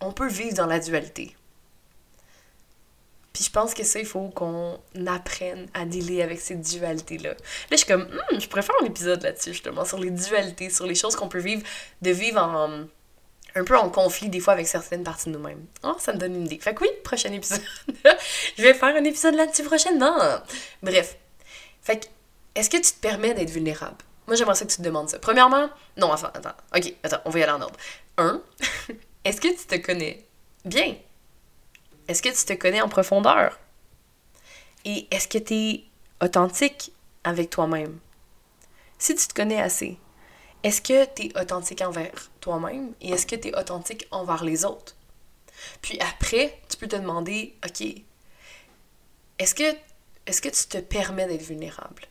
on 0.00 0.12
peut 0.12 0.28
vivre 0.28 0.54
dans 0.54 0.66
la 0.66 0.78
dualité. 0.78 1.34
Puis 3.32 3.44
je 3.44 3.50
pense 3.50 3.74
que 3.74 3.84
ça, 3.84 3.98
il 3.98 4.06
faut 4.06 4.28
qu'on 4.28 4.78
apprenne 5.06 5.68
à 5.74 5.84
dealer 5.84 6.22
avec 6.22 6.40
ces 6.40 6.54
dualités-là. 6.54 7.30
Là, 7.30 7.36
je 7.70 7.76
suis 7.76 7.86
comme, 7.86 8.04
hmm, 8.04 8.40
je 8.40 8.48
pourrais 8.48 8.62
faire 8.62 8.76
un 8.82 8.86
épisode 8.86 9.22
là-dessus, 9.22 9.52
justement, 9.52 9.84
sur 9.84 9.98
les 9.98 10.10
dualités, 10.10 10.70
sur 10.70 10.86
les 10.86 10.94
choses 10.94 11.16
qu'on 11.16 11.28
peut 11.28 11.40
vivre, 11.40 11.62
de 12.00 12.10
vivre 12.10 12.40
en, 12.40 12.86
un 13.56 13.64
peu 13.64 13.76
en 13.76 13.88
conflit 13.88 14.28
des 14.28 14.38
fois 14.38 14.52
avec 14.52 14.68
certaines 14.68 15.02
parties 15.02 15.30
de 15.30 15.36
nous-mêmes. 15.36 15.64
Oh, 15.82 15.96
ça 15.98 16.12
me 16.12 16.18
donne 16.18 16.36
une 16.36 16.44
idée. 16.46 16.58
Fait 16.58 16.74
que 16.74 16.82
oui, 16.82 16.90
prochain 17.02 17.32
épisode. 17.32 17.62
je 18.56 18.62
vais 18.62 18.74
faire 18.74 18.94
un 18.94 19.04
épisode 19.04 19.34
là-dessus 19.34 19.64
prochainement. 19.64 20.16
Bref. 20.82 21.16
Fait 21.80 22.00
que, 22.00 22.06
est-ce 22.54 22.68
que 22.68 22.76
tu 22.76 22.92
te 22.92 23.00
permets 23.00 23.34
d'être 23.34 23.50
vulnérable? 23.50 23.96
Moi, 24.26 24.36
j'aimerais 24.36 24.56
ça 24.56 24.64
que 24.64 24.70
tu 24.70 24.76
te 24.76 24.82
demandes 24.82 25.08
ça. 25.08 25.18
Premièrement, 25.18 25.70
non, 25.96 26.12
enfin, 26.12 26.30
attends. 26.34 26.54
Ok, 26.74 26.94
attends, 27.02 27.20
on 27.24 27.30
va 27.30 27.38
y 27.38 27.42
aller 27.42 27.52
en 27.52 27.62
ordre. 27.62 27.78
Un, 28.18 28.42
Est-ce 29.24 29.40
que 29.40 29.48
tu 29.48 29.66
te 29.66 29.74
connais 29.84 30.24
bien? 30.64 30.94
Est-ce 32.06 32.22
que 32.22 32.28
tu 32.28 32.44
te 32.44 32.52
connais 32.52 32.80
en 32.80 32.88
profondeur? 32.88 33.58
Et 34.84 35.08
est-ce 35.10 35.26
que 35.26 35.38
tu 35.38 35.54
es 35.54 35.84
authentique 36.22 36.92
avec 37.24 37.50
toi-même? 37.50 37.98
Si 38.98 39.14
tu 39.16 39.26
te 39.26 39.34
connais 39.34 39.60
assez, 39.60 39.98
est-ce 40.62 40.80
que 40.80 41.04
tu 41.14 41.26
es 41.26 41.40
authentique 41.40 41.82
envers 41.82 42.30
toi-même 42.40 42.92
et 43.00 43.10
est-ce 43.10 43.26
que 43.26 43.36
tu 43.36 43.48
es 43.48 43.56
authentique 43.56 44.06
envers 44.10 44.44
les 44.44 44.64
autres? 44.64 44.96
Puis 45.82 45.98
après, 46.00 46.58
tu 46.68 46.76
peux 46.76 46.88
te 46.88 46.96
demander, 46.96 47.56
OK, 47.64 47.82
est-ce 49.38 49.54
que, 49.54 50.48
tu 50.48 50.68
te 50.68 50.78
permets 50.78 51.26
d'être 51.26 51.42
vulnérable? 51.42 52.04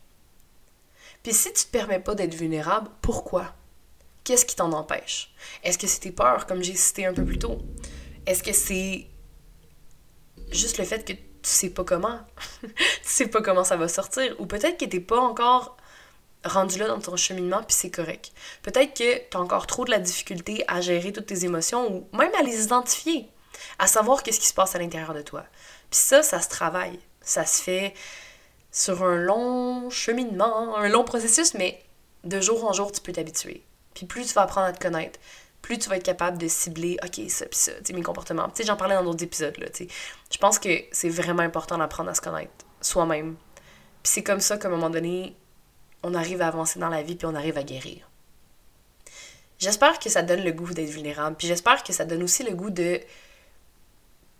Puis 1.23 1.33
si 1.33 1.51
tu 1.53 1.65
te 1.65 1.71
permets 1.71 1.99
pas 1.99 2.15
d'être 2.15 2.35
vulnérable, 2.35 2.89
pourquoi? 3.01 3.55
Qu'est-ce 4.23 4.45
qui 4.45 4.55
t'en 4.55 4.71
empêche? 4.71 5.33
Est-ce 5.63 5.77
que 5.77 5.87
c'est 5.87 5.99
tes 5.99 6.11
peurs, 6.11 6.45
comme 6.45 6.63
j'ai 6.63 6.75
cité 6.75 7.05
un 7.05 7.13
peu 7.13 7.25
plus 7.25 7.39
tôt? 7.39 7.59
Est-ce 8.25 8.43
que 8.43 8.53
c'est 8.53 9.07
juste 10.51 10.77
le 10.77 10.85
fait 10.85 11.05
que 11.05 11.13
tu 11.13 11.19
sais 11.41 11.69
pas 11.69 11.83
comment? 11.83 12.19
tu 12.61 12.71
sais 13.03 13.27
pas 13.27 13.41
comment 13.41 13.63
ça 13.63 13.77
va 13.77 13.87
sortir? 13.87 14.35
Ou 14.39 14.45
peut-être 14.45 14.79
que 14.79 14.85
t'es 14.85 14.99
pas 14.99 15.19
encore 15.19 15.77
rendu 16.45 16.77
là 16.79 16.87
dans 16.87 16.99
ton 16.99 17.15
cheminement, 17.15 17.63
puis 17.63 17.75
c'est 17.75 17.91
correct. 17.91 18.31
Peut-être 18.63 18.93
que 18.93 19.17
tu 19.29 19.37
as 19.37 19.39
encore 19.39 19.67
trop 19.67 19.85
de 19.85 19.91
la 19.91 19.99
difficulté 19.99 20.63
à 20.67 20.81
gérer 20.81 21.11
toutes 21.11 21.25
tes 21.25 21.45
émotions 21.45 21.91
ou 21.91 22.17
même 22.17 22.33
à 22.39 22.43
les 22.43 22.63
identifier, 22.63 23.29
à 23.79 23.87
savoir 23.87 24.23
qu'est-ce 24.23 24.39
qui 24.39 24.47
se 24.47 24.53
passe 24.53 24.75
à 24.75 24.79
l'intérieur 24.79 25.13
de 25.13 25.21
toi. 25.21 25.45
Puis 25.89 25.99
ça, 25.99 26.23
ça 26.23 26.41
se 26.41 26.49
travaille. 26.49 26.99
Ça 27.21 27.45
se 27.45 27.61
fait 27.61 27.93
sur 28.71 29.03
un 29.03 29.15
long 29.15 29.89
cheminement, 29.89 30.75
un 30.77 30.89
long 30.89 31.03
processus, 31.03 31.53
mais 31.53 31.81
de 32.23 32.41
jour 32.41 32.65
en 32.65 32.73
jour, 32.73 32.91
tu 32.91 33.01
peux 33.01 33.13
t'habituer. 33.13 33.63
Puis 33.93 34.05
plus 34.05 34.25
tu 34.25 34.33
vas 34.33 34.41
apprendre 34.41 34.67
à 34.67 34.73
te 34.73 34.81
connaître, 34.81 35.19
plus 35.61 35.79
tu 35.79 35.89
vas 35.89 35.97
être 35.97 36.03
capable 36.03 36.37
de 36.37 36.47
cibler, 36.47 36.97
OK, 37.03 37.21
ça, 37.29 37.45
puis 37.45 37.57
ça, 37.57 37.71
tu 37.71 37.85
sais, 37.85 37.93
mes 37.93 38.03
comportements. 38.03 38.49
Tu 38.49 38.57
sais, 38.57 38.63
j'en 38.65 38.75
parlais 38.75 38.95
dans 38.95 39.03
d'autres 39.03 39.23
épisodes, 39.23 39.57
là, 39.57 39.67
tu 39.69 39.85
sais. 39.85 39.87
Je 40.31 40.37
pense 40.37 40.59
que 40.59 40.69
c'est 40.91 41.09
vraiment 41.09 41.41
important 41.41 41.77
d'apprendre 41.77 42.09
à 42.09 42.13
se 42.13 42.21
connaître 42.21 42.51
soi-même. 42.81 43.35
Puis 44.03 44.13
c'est 44.13 44.23
comme 44.23 44.41
ça 44.41 44.57
qu'à 44.57 44.67
un 44.67 44.71
moment 44.71 44.91
donné, 44.91 45.35
on 46.05 46.13
arrive 46.13 46.41
à 46.43 46.47
avancer 46.47 46.79
dans 46.79 46.89
la 46.89 47.01
vie, 47.01 47.15
puis 47.15 47.25
on 47.25 47.33
arrive 47.33 47.57
à 47.57 47.63
guérir. 47.63 48.07
J'espère 49.57 49.97
que 49.97 50.07
ça 50.07 50.21
donne 50.21 50.43
le 50.43 50.51
goût 50.51 50.71
d'être 50.71 50.89
vulnérable, 50.89 51.35
puis 51.35 51.47
j'espère 51.47 51.83
que 51.83 51.93
ça 51.93 52.05
donne 52.05 52.21
aussi 52.21 52.43
le 52.43 52.53
goût 52.53 52.69
de, 52.69 52.99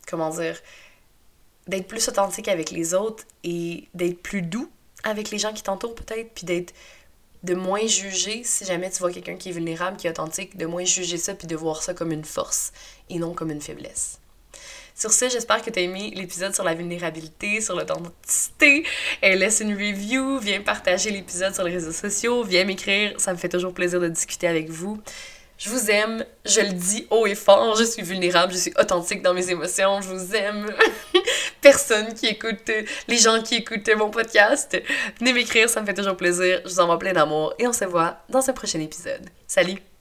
comment 0.08 0.30
dire, 0.30 0.62
d'être 1.68 1.88
plus 1.88 2.08
authentique 2.08 2.50
avec 2.50 2.70
les 2.70 2.94
autres 2.94 3.24
et 3.44 3.88
d'être 3.96 4.22
plus 4.22 4.44
doux 4.44 4.70
avec 5.04 5.32
les 5.32 5.40
gens 5.40 5.54
qui 5.54 5.64
t'entourent 5.64 5.96
peut-être, 5.96 6.32
puis 6.36 6.46
d'être 6.46 6.72
de 7.42 7.56
moins 7.56 7.88
juger 7.88 8.44
si 8.44 8.64
jamais 8.66 8.92
tu 8.92 9.00
vois 9.00 9.12
quelqu'un 9.12 9.36
qui 9.36 9.50
est 9.50 9.54
vulnérable, 9.54 9.98
qui 9.98 10.06
est 10.06 10.12
authentique, 10.12 10.58
de 10.58 10.68
moins 10.68 10.86
juger 10.86 11.18
ça 11.18 11.34
puis 11.34 11.48
de 11.48 11.56
voir 11.56 11.82
ça 11.82 11.96
comme 11.96 12.12
une 12.12 12.26
force 12.26 12.74
et 13.10 13.18
non 13.18 13.34
comme 13.34 13.50
une 13.50 13.62
faiblesse. 13.62 14.20
Sur 14.98 15.12
ce, 15.12 15.28
j'espère 15.28 15.62
que 15.62 15.70
tu 15.70 15.78
as 15.78 15.82
aimé 15.82 16.14
l'épisode 16.16 16.56
sur 16.56 16.64
la 16.64 16.74
vulnérabilité, 16.74 17.60
sur 17.60 17.76
l'authenticité. 17.76 18.86
laisse 19.22 19.60
une 19.60 19.74
review, 19.74 20.40
viens 20.40 20.62
partager 20.62 21.12
l'épisode 21.12 21.54
sur 21.54 21.66
les 21.66 21.74
réseaux 21.74 21.92
sociaux, 21.92 22.44
viens 22.44 22.64
m'écrire, 22.64 23.14
ça 23.20 23.34
me 23.34 23.38
fait 23.38 23.50
toujours 23.50 23.74
plaisir 23.74 24.00
de 24.00 24.08
discuter 24.08 24.48
avec 24.48 24.70
vous. 24.70 25.02
Je 25.58 25.70
vous 25.70 25.90
aime, 25.90 26.26
je 26.46 26.62
le 26.62 26.72
dis 26.72 27.08
haut 27.10 27.28
et 27.28 27.36
fort, 27.36 27.76
je 27.76 27.84
suis 27.84 28.04
vulnérable, 28.04 28.54
je 28.54 28.58
suis 28.58 28.74
authentique 28.80 29.22
dans 29.22 29.34
mes 29.34 29.50
émotions, 29.50 30.00
je 30.02 30.10
vous 30.10 30.36
aime. 30.36 30.66
Personne 31.62 32.14
qui 32.14 32.28
écoute, 32.28 32.72
les 33.08 33.18
gens 33.18 33.42
qui 33.42 33.56
écoutent 33.56 33.90
mon 33.98 34.10
podcast, 34.10 34.82
venez 35.20 35.34
m'écrire, 35.34 35.70
ça 35.70 35.82
me 35.82 35.86
fait 35.86 35.94
toujours 35.94 36.16
plaisir, 36.16 36.62
je 36.64 36.70
vous 36.70 36.80
envoie 36.80 37.00
plein 37.00 37.14
d'amour 37.14 37.54
et 37.60 37.68
on 37.68 37.74
se 37.74 37.86
voit 37.86 38.18
dans 38.30 38.50
un 38.50 38.54
prochain 38.54 38.80
épisode. 38.80 39.30
Salut! 39.46 39.95